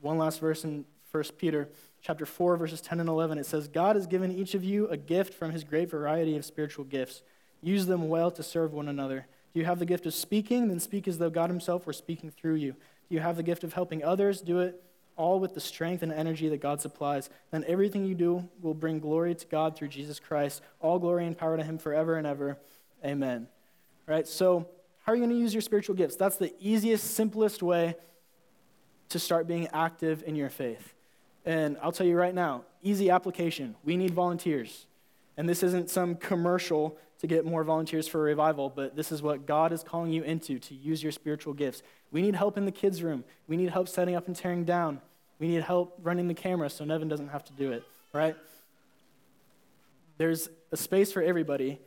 One 0.00 0.18
last 0.18 0.40
verse 0.40 0.64
in 0.64 0.84
1 1.12 1.24
Peter 1.38 1.68
chapter 2.02 2.26
4 2.26 2.56
verses 2.56 2.80
10 2.80 3.00
and 3.00 3.08
11 3.08 3.38
it 3.38 3.46
says 3.46 3.68
God 3.68 3.96
has 3.96 4.06
given 4.06 4.30
each 4.30 4.54
of 4.54 4.62
you 4.62 4.86
a 4.88 4.96
gift 4.96 5.34
from 5.34 5.50
his 5.50 5.64
great 5.64 5.88
variety 5.90 6.36
of 6.36 6.44
spiritual 6.44 6.84
gifts. 6.84 7.22
Use 7.62 7.86
them 7.86 8.08
well 8.08 8.30
to 8.30 8.42
serve 8.42 8.72
one 8.72 8.88
another. 8.88 9.26
Do 9.54 9.60
you 9.60 9.66
have 9.66 9.78
the 9.78 9.86
gift 9.86 10.04
of 10.06 10.14
speaking? 10.14 10.68
Then 10.68 10.78
speak 10.78 11.08
as 11.08 11.18
though 11.18 11.30
God 11.30 11.48
himself 11.48 11.86
were 11.86 11.92
speaking 11.92 12.30
through 12.30 12.56
you. 12.56 12.72
Do 13.08 13.14
you 13.14 13.20
have 13.20 13.36
the 13.36 13.42
gift 13.42 13.64
of 13.64 13.72
helping 13.72 14.04
others? 14.04 14.40
Do 14.40 14.60
it 14.60 14.82
all 15.16 15.40
with 15.40 15.54
the 15.54 15.60
strength 15.60 16.02
and 16.02 16.12
energy 16.12 16.48
that 16.48 16.60
God 16.60 16.80
supplies. 16.80 17.30
Then 17.50 17.64
everything 17.66 18.04
you 18.04 18.14
do 18.14 18.48
will 18.60 18.74
bring 18.74 19.00
glory 19.00 19.34
to 19.34 19.46
God 19.46 19.76
through 19.76 19.88
Jesus 19.88 20.20
Christ. 20.20 20.62
All 20.80 20.98
glory 20.98 21.26
and 21.26 21.36
power 21.36 21.56
to 21.56 21.62
him 21.62 21.78
forever 21.78 22.16
and 22.16 22.26
ever. 22.26 22.58
Amen. 23.04 23.48
Right? 24.06 24.26
So, 24.26 24.68
how 25.04 25.12
are 25.12 25.16
you 25.16 25.22
going 25.22 25.30
to 25.30 25.40
use 25.40 25.54
your 25.54 25.60
spiritual 25.60 25.94
gifts? 25.94 26.16
That's 26.16 26.36
the 26.36 26.52
easiest, 26.60 27.14
simplest 27.14 27.62
way 27.62 27.94
to 29.08 29.18
start 29.18 29.46
being 29.46 29.68
active 29.72 30.24
in 30.26 30.34
your 30.34 30.50
faith. 30.50 30.94
And 31.44 31.76
I'll 31.80 31.92
tell 31.92 32.06
you 32.06 32.16
right 32.16 32.34
now, 32.34 32.64
easy 32.82 33.08
application. 33.08 33.76
We 33.84 33.96
need 33.96 34.12
volunteers. 34.12 34.86
And 35.36 35.48
this 35.48 35.62
isn't 35.62 35.90
some 35.90 36.16
commercial 36.16 36.98
to 37.20 37.26
get 37.26 37.44
more 37.44 37.64
volunteers 37.64 38.06
for 38.06 38.20
revival, 38.20 38.70
but 38.74 38.94
this 38.94 39.10
is 39.10 39.22
what 39.22 39.46
God 39.46 39.72
is 39.72 39.82
calling 39.82 40.12
you 40.12 40.22
into 40.22 40.58
to 40.58 40.74
use 40.74 41.02
your 41.02 41.12
spiritual 41.12 41.54
gifts. 41.54 41.82
We 42.10 42.22
need 42.22 42.34
help 42.34 42.56
in 42.56 42.64
the 42.64 42.72
kids' 42.72 43.02
room. 43.02 43.24
We 43.48 43.56
need 43.56 43.70
help 43.70 43.88
setting 43.88 44.14
up 44.14 44.26
and 44.26 44.36
tearing 44.36 44.64
down. 44.64 45.00
We 45.38 45.48
need 45.48 45.62
help 45.62 45.98
running 46.02 46.28
the 46.28 46.34
camera 46.34 46.70
so 46.70 46.84
Nevin 46.84 47.08
doesn't 47.08 47.28
have 47.28 47.44
to 47.44 47.52
do 47.52 47.72
it, 47.72 47.84
right? 48.12 48.36
There's 50.18 50.48
a 50.72 50.76
space 50.76 51.12
for 51.12 51.22
everybody, 51.22 51.78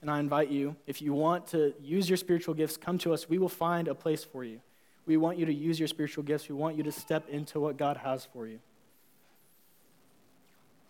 and 0.00 0.10
I 0.10 0.18
invite 0.18 0.50
you, 0.50 0.76
if 0.86 1.00
you 1.00 1.12
want 1.12 1.48
to 1.48 1.74
use 1.80 2.08
your 2.08 2.16
spiritual 2.16 2.54
gifts, 2.54 2.76
come 2.76 2.98
to 2.98 3.12
us. 3.12 3.28
We 3.28 3.38
will 3.38 3.48
find 3.48 3.88
a 3.88 3.94
place 3.94 4.24
for 4.24 4.44
you. 4.44 4.60
We 5.06 5.16
want 5.16 5.38
you 5.38 5.46
to 5.46 5.54
use 5.54 5.78
your 5.78 5.88
spiritual 5.88 6.24
gifts. 6.24 6.48
We 6.48 6.56
want 6.56 6.76
you 6.76 6.82
to 6.84 6.92
step 6.92 7.28
into 7.28 7.60
what 7.60 7.76
God 7.76 7.96
has 7.98 8.24
for 8.32 8.46
you. 8.46 8.58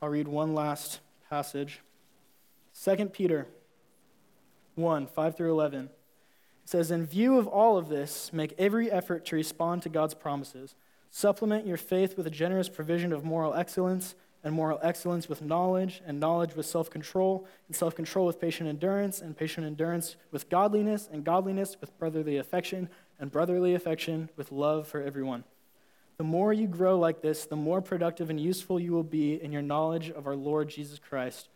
I'll 0.00 0.08
read 0.08 0.28
one 0.28 0.54
last 0.54 1.00
passage 1.28 1.80
2 2.84 3.06
Peter 3.06 3.46
1 4.74 5.06
5 5.06 5.36
through 5.36 5.50
11. 5.50 5.84
It 5.84 5.90
says, 6.64 6.90
In 6.90 7.06
view 7.06 7.38
of 7.38 7.46
all 7.46 7.78
of 7.78 7.88
this, 7.88 8.32
make 8.32 8.54
every 8.58 8.90
effort 8.90 9.24
to 9.26 9.36
respond 9.36 9.82
to 9.82 9.88
God's 9.88 10.14
promises. 10.14 10.74
Supplement 11.10 11.66
your 11.66 11.78
faith 11.78 12.16
with 12.16 12.26
a 12.26 12.30
generous 12.30 12.68
provision 12.68 13.12
of 13.12 13.24
moral 13.24 13.54
excellence, 13.54 14.14
and 14.44 14.54
moral 14.54 14.78
excellence 14.82 15.28
with 15.28 15.42
knowledge, 15.42 16.02
and 16.06 16.20
knowledge 16.20 16.54
with 16.54 16.66
self 16.66 16.90
control, 16.90 17.46
and 17.66 17.74
self 17.74 17.94
control 17.94 18.26
with 18.26 18.40
patient 18.40 18.68
endurance, 18.68 19.20
and 19.22 19.36
patient 19.36 19.66
endurance 19.66 20.16
with 20.30 20.50
godliness, 20.50 21.08
and 21.10 21.24
godliness 21.24 21.76
with 21.80 21.98
brotherly 21.98 22.36
affection, 22.36 22.90
and 23.18 23.32
brotherly 23.32 23.74
affection 23.74 24.28
with 24.36 24.52
love 24.52 24.86
for 24.86 25.00
everyone. 25.00 25.44
The 26.18 26.24
more 26.24 26.52
you 26.52 26.66
grow 26.66 26.98
like 26.98 27.22
this, 27.22 27.46
the 27.46 27.56
more 27.56 27.80
productive 27.80 28.28
and 28.28 28.40
useful 28.40 28.78
you 28.78 28.92
will 28.92 29.02
be 29.02 29.42
in 29.42 29.52
your 29.52 29.62
knowledge 29.62 30.10
of 30.10 30.26
our 30.26 30.36
Lord 30.36 30.68
Jesus 30.68 30.98
Christ. 30.98 31.48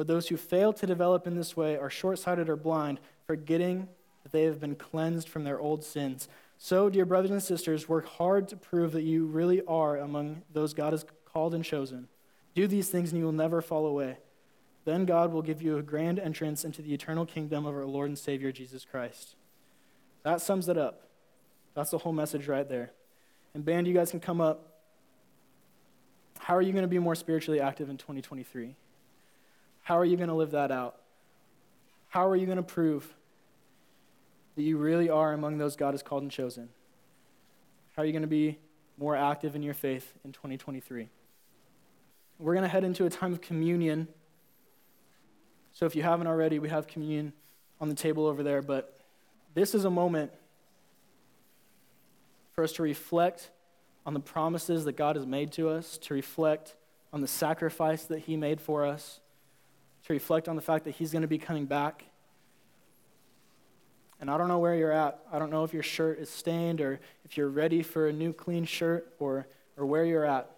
But 0.00 0.06
those 0.06 0.28
who 0.28 0.38
fail 0.38 0.72
to 0.72 0.86
develop 0.86 1.26
in 1.26 1.36
this 1.36 1.58
way 1.58 1.76
are 1.76 1.90
short 1.90 2.18
sighted 2.18 2.48
or 2.48 2.56
blind, 2.56 3.00
forgetting 3.26 3.86
that 4.22 4.32
they 4.32 4.44
have 4.44 4.58
been 4.58 4.74
cleansed 4.74 5.28
from 5.28 5.44
their 5.44 5.60
old 5.60 5.84
sins. 5.84 6.26
So, 6.56 6.88
dear 6.88 7.04
brothers 7.04 7.30
and 7.30 7.42
sisters, 7.42 7.86
work 7.86 8.06
hard 8.06 8.48
to 8.48 8.56
prove 8.56 8.92
that 8.92 9.02
you 9.02 9.26
really 9.26 9.60
are 9.68 9.98
among 9.98 10.40
those 10.54 10.72
God 10.72 10.94
has 10.94 11.04
called 11.26 11.54
and 11.54 11.62
chosen. 11.62 12.08
Do 12.54 12.66
these 12.66 12.88
things 12.88 13.12
and 13.12 13.18
you 13.18 13.26
will 13.26 13.32
never 13.32 13.60
fall 13.60 13.84
away. 13.84 14.16
Then 14.86 15.04
God 15.04 15.34
will 15.34 15.42
give 15.42 15.60
you 15.60 15.76
a 15.76 15.82
grand 15.82 16.18
entrance 16.18 16.64
into 16.64 16.80
the 16.80 16.94
eternal 16.94 17.26
kingdom 17.26 17.66
of 17.66 17.74
our 17.74 17.84
Lord 17.84 18.08
and 18.08 18.18
Savior 18.18 18.52
Jesus 18.52 18.86
Christ. 18.90 19.34
That 20.22 20.40
sums 20.40 20.70
it 20.70 20.78
up. 20.78 21.08
That's 21.74 21.90
the 21.90 21.98
whole 21.98 22.14
message 22.14 22.48
right 22.48 22.66
there. 22.66 22.92
And, 23.52 23.66
band, 23.66 23.86
you 23.86 23.92
guys 23.92 24.10
can 24.10 24.20
come 24.20 24.40
up. 24.40 24.80
How 26.38 26.56
are 26.56 26.62
you 26.62 26.72
going 26.72 26.84
to 26.84 26.88
be 26.88 26.98
more 26.98 27.14
spiritually 27.14 27.60
active 27.60 27.90
in 27.90 27.98
2023? 27.98 28.76
How 29.90 29.98
are 29.98 30.04
you 30.04 30.16
going 30.16 30.28
to 30.28 30.36
live 30.36 30.52
that 30.52 30.70
out? 30.70 31.00
How 32.10 32.28
are 32.28 32.36
you 32.36 32.46
going 32.46 32.58
to 32.58 32.62
prove 32.62 33.12
that 34.54 34.62
you 34.62 34.76
really 34.76 35.10
are 35.10 35.32
among 35.32 35.58
those 35.58 35.74
God 35.74 35.94
has 35.94 36.00
called 36.00 36.22
and 36.22 36.30
chosen? 36.30 36.68
How 37.96 38.04
are 38.04 38.06
you 38.06 38.12
going 38.12 38.22
to 38.22 38.28
be 38.28 38.60
more 38.98 39.16
active 39.16 39.56
in 39.56 39.64
your 39.64 39.74
faith 39.74 40.14
in 40.24 40.30
2023? 40.30 41.08
We're 42.38 42.54
going 42.54 42.62
to 42.62 42.68
head 42.68 42.84
into 42.84 43.04
a 43.04 43.10
time 43.10 43.32
of 43.32 43.40
communion. 43.40 44.06
So 45.72 45.86
if 45.86 45.96
you 45.96 46.04
haven't 46.04 46.28
already, 46.28 46.60
we 46.60 46.68
have 46.68 46.86
communion 46.86 47.32
on 47.80 47.88
the 47.88 47.96
table 47.96 48.26
over 48.26 48.44
there. 48.44 48.62
But 48.62 48.96
this 49.54 49.74
is 49.74 49.84
a 49.84 49.90
moment 49.90 50.30
for 52.52 52.62
us 52.62 52.70
to 52.74 52.84
reflect 52.84 53.50
on 54.06 54.14
the 54.14 54.20
promises 54.20 54.84
that 54.84 54.92
God 54.92 55.16
has 55.16 55.26
made 55.26 55.50
to 55.54 55.68
us, 55.68 55.98
to 55.98 56.14
reflect 56.14 56.76
on 57.12 57.22
the 57.22 57.26
sacrifice 57.26 58.04
that 58.04 58.20
He 58.20 58.36
made 58.36 58.60
for 58.60 58.86
us, 58.86 59.18
to 60.06 60.12
reflect 60.12 60.48
on 60.48 60.56
the 60.56 60.62
fact 60.62 60.84
that 60.84 60.92
He's 60.92 61.12
going 61.12 61.22
to 61.22 61.28
be 61.28 61.38
coming 61.38 61.66
back. 61.66 62.04
And 64.20 64.30
I 64.30 64.36
don't 64.36 64.48
know 64.48 64.58
where 64.58 64.74
you're 64.74 64.92
at. 64.92 65.18
I 65.32 65.38
don't 65.38 65.50
know 65.50 65.64
if 65.64 65.72
your 65.72 65.82
shirt 65.82 66.18
is 66.18 66.28
stained 66.28 66.80
or 66.80 67.00
if 67.24 67.36
you're 67.36 67.48
ready 67.48 67.82
for 67.82 68.08
a 68.08 68.12
new 68.12 68.32
clean 68.32 68.66
shirt 68.66 69.14
or, 69.18 69.46
or 69.78 69.86
where 69.86 70.04
you're 70.04 70.26
at. 70.26 70.50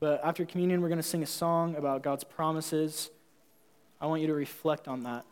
But 0.00 0.20
after 0.22 0.44
communion, 0.44 0.82
we're 0.82 0.88
going 0.88 0.98
to 0.98 1.02
sing 1.02 1.22
a 1.22 1.26
song 1.26 1.76
about 1.76 2.02
God's 2.02 2.24
promises. 2.24 3.10
I 4.00 4.06
want 4.06 4.20
you 4.20 4.28
to 4.28 4.34
reflect 4.34 4.86
on 4.86 5.04
that. 5.04 5.24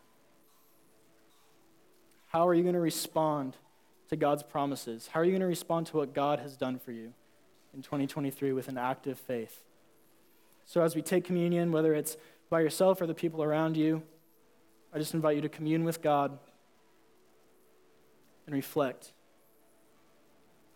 How 2.27 2.47
are 2.47 2.53
you 2.53 2.63
going 2.63 2.73
to 2.73 2.79
respond 2.79 3.55
to 4.09 4.15
God's 4.15 4.43
promises? 4.43 5.09
How 5.11 5.21
are 5.21 5.23
you 5.23 5.31
going 5.31 5.41
to 5.41 5.47
respond 5.47 5.87
to 5.87 5.97
what 5.97 6.13
God 6.13 6.39
has 6.39 6.57
done 6.57 6.79
for 6.79 6.91
you 6.91 7.13
in 7.73 7.81
2023 7.81 8.51
with 8.51 8.67
an 8.67 8.77
active 8.77 9.17
faith? 9.17 9.63
So, 10.65 10.81
as 10.81 10.95
we 10.95 11.01
take 11.01 11.23
communion, 11.23 11.71
whether 11.71 11.93
it's 11.93 12.17
by 12.49 12.61
yourself 12.61 13.01
or 13.01 13.07
the 13.07 13.13
people 13.13 13.43
around 13.43 13.77
you, 13.77 14.03
I 14.93 14.99
just 14.99 15.13
invite 15.13 15.35
you 15.35 15.41
to 15.41 15.49
commune 15.49 15.83
with 15.83 16.01
God 16.01 16.37
and 18.45 18.55
reflect. 18.55 19.11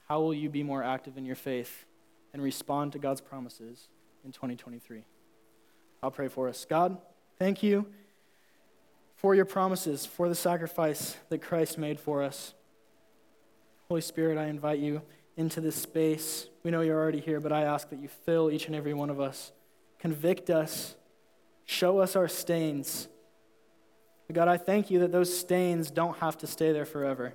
How 0.07 0.19
will 0.19 0.33
you 0.33 0.49
be 0.49 0.63
more 0.63 0.83
active 0.83 1.17
in 1.17 1.25
your 1.25 1.35
faith 1.35 1.85
and 2.33 2.41
respond 2.41 2.91
to 2.93 2.99
God's 2.99 3.21
promises 3.21 3.87
in 4.25 4.31
2023? 4.31 5.05
I'll 6.03 6.11
pray 6.11 6.27
for 6.27 6.49
us. 6.49 6.65
God, 6.69 6.97
thank 7.39 7.63
you 7.63 7.85
for 9.15 9.35
your 9.35 9.45
promises, 9.45 10.05
for 10.05 10.27
the 10.27 10.35
sacrifice 10.35 11.15
that 11.29 11.41
Christ 11.41 11.77
made 11.77 11.99
for 11.99 12.23
us. 12.23 12.53
Holy 13.87 14.01
Spirit, 14.01 14.37
I 14.37 14.47
invite 14.47 14.79
you 14.79 15.01
into 15.37 15.61
this 15.61 15.75
space. 15.75 16.47
We 16.63 16.71
know 16.71 16.81
you're 16.81 16.99
already 16.99 17.19
here, 17.19 17.39
but 17.39 17.51
I 17.51 17.61
ask 17.63 17.89
that 17.89 17.99
you 17.99 18.07
fill 18.07 18.51
each 18.51 18.67
and 18.67 18.75
every 18.75 18.93
one 18.93 19.09
of 19.09 19.19
us. 19.19 19.51
Convict 19.99 20.49
us. 20.49 20.95
Show 21.71 21.99
us 21.99 22.17
our 22.17 22.27
stains. 22.27 23.07
God, 24.29 24.49
I 24.49 24.57
thank 24.57 24.91
you 24.91 24.99
that 24.99 25.13
those 25.13 25.35
stains 25.35 25.89
don't 25.89 26.17
have 26.17 26.37
to 26.39 26.47
stay 26.47 26.73
there 26.73 26.83
forever. 26.83 27.33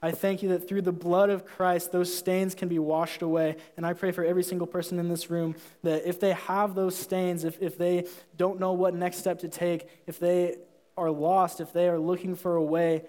I 0.00 0.12
thank 0.12 0.42
you 0.42 0.48
that 0.48 0.66
through 0.66 0.80
the 0.80 0.92
blood 0.92 1.28
of 1.28 1.44
Christ, 1.44 1.92
those 1.92 2.12
stains 2.12 2.54
can 2.54 2.68
be 2.68 2.78
washed 2.78 3.20
away. 3.20 3.56
And 3.76 3.84
I 3.84 3.92
pray 3.92 4.12
for 4.12 4.24
every 4.24 4.42
single 4.44 4.66
person 4.66 4.98
in 4.98 5.10
this 5.10 5.28
room 5.28 5.56
that 5.82 6.08
if 6.08 6.18
they 6.18 6.32
have 6.32 6.74
those 6.74 6.96
stains, 6.96 7.44
if, 7.44 7.60
if 7.60 7.76
they 7.76 8.06
don't 8.38 8.58
know 8.58 8.72
what 8.72 8.94
next 8.94 9.18
step 9.18 9.40
to 9.40 9.48
take, 9.48 9.86
if 10.06 10.18
they 10.18 10.56
are 10.96 11.10
lost, 11.10 11.60
if 11.60 11.74
they 11.74 11.86
are 11.90 11.98
looking 11.98 12.34
for 12.34 12.56
a 12.56 12.64
way 12.64 13.02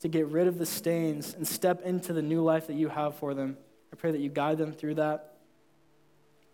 to 0.00 0.08
get 0.08 0.26
rid 0.26 0.48
of 0.48 0.58
the 0.58 0.66
stains 0.66 1.32
and 1.32 1.46
step 1.46 1.80
into 1.82 2.12
the 2.12 2.22
new 2.22 2.42
life 2.42 2.66
that 2.66 2.74
you 2.74 2.88
have 2.88 3.14
for 3.14 3.34
them, 3.34 3.56
I 3.92 3.96
pray 3.96 4.10
that 4.10 4.20
you 4.20 4.30
guide 4.30 4.58
them 4.58 4.72
through 4.72 4.96
that. 4.96 5.36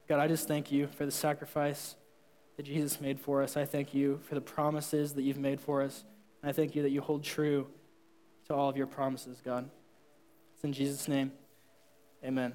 God, 0.06 0.20
I 0.20 0.28
just 0.28 0.46
thank 0.46 0.70
you 0.70 0.88
for 0.88 1.06
the 1.06 1.12
sacrifice 1.12 1.94
that 2.58 2.66
Jesus 2.66 3.00
made 3.00 3.20
for 3.20 3.40
us. 3.40 3.56
I 3.56 3.64
thank 3.64 3.94
you 3.94 4.20
for 4.28 4.34
the 4.34 4.40
promises 4.40 5.14
that 5.14 5.22
you've 5.22 5.38
made 5.38 5.60
for 5.60 5.80
us. 5.80 6.02
And 6.42 6.50
I 6.50 6.52
thank 6.52 6.74
you 6.74 6.82
that 6.82 6.90
you 6.90 7.00
hold 7.00 7.22
true 7.22 7.68
to 8.48 8.54
all 8.54 8.68
of 8.68 8.76
your 8.76 8.88
promises, 8.88 9.40
God. 9.42 9.70
It's 10.54 10.64
in 10.64 10.72
Jesus' 10.72 11.06
name. 11.06 11.30
Amen. 12.24 12.54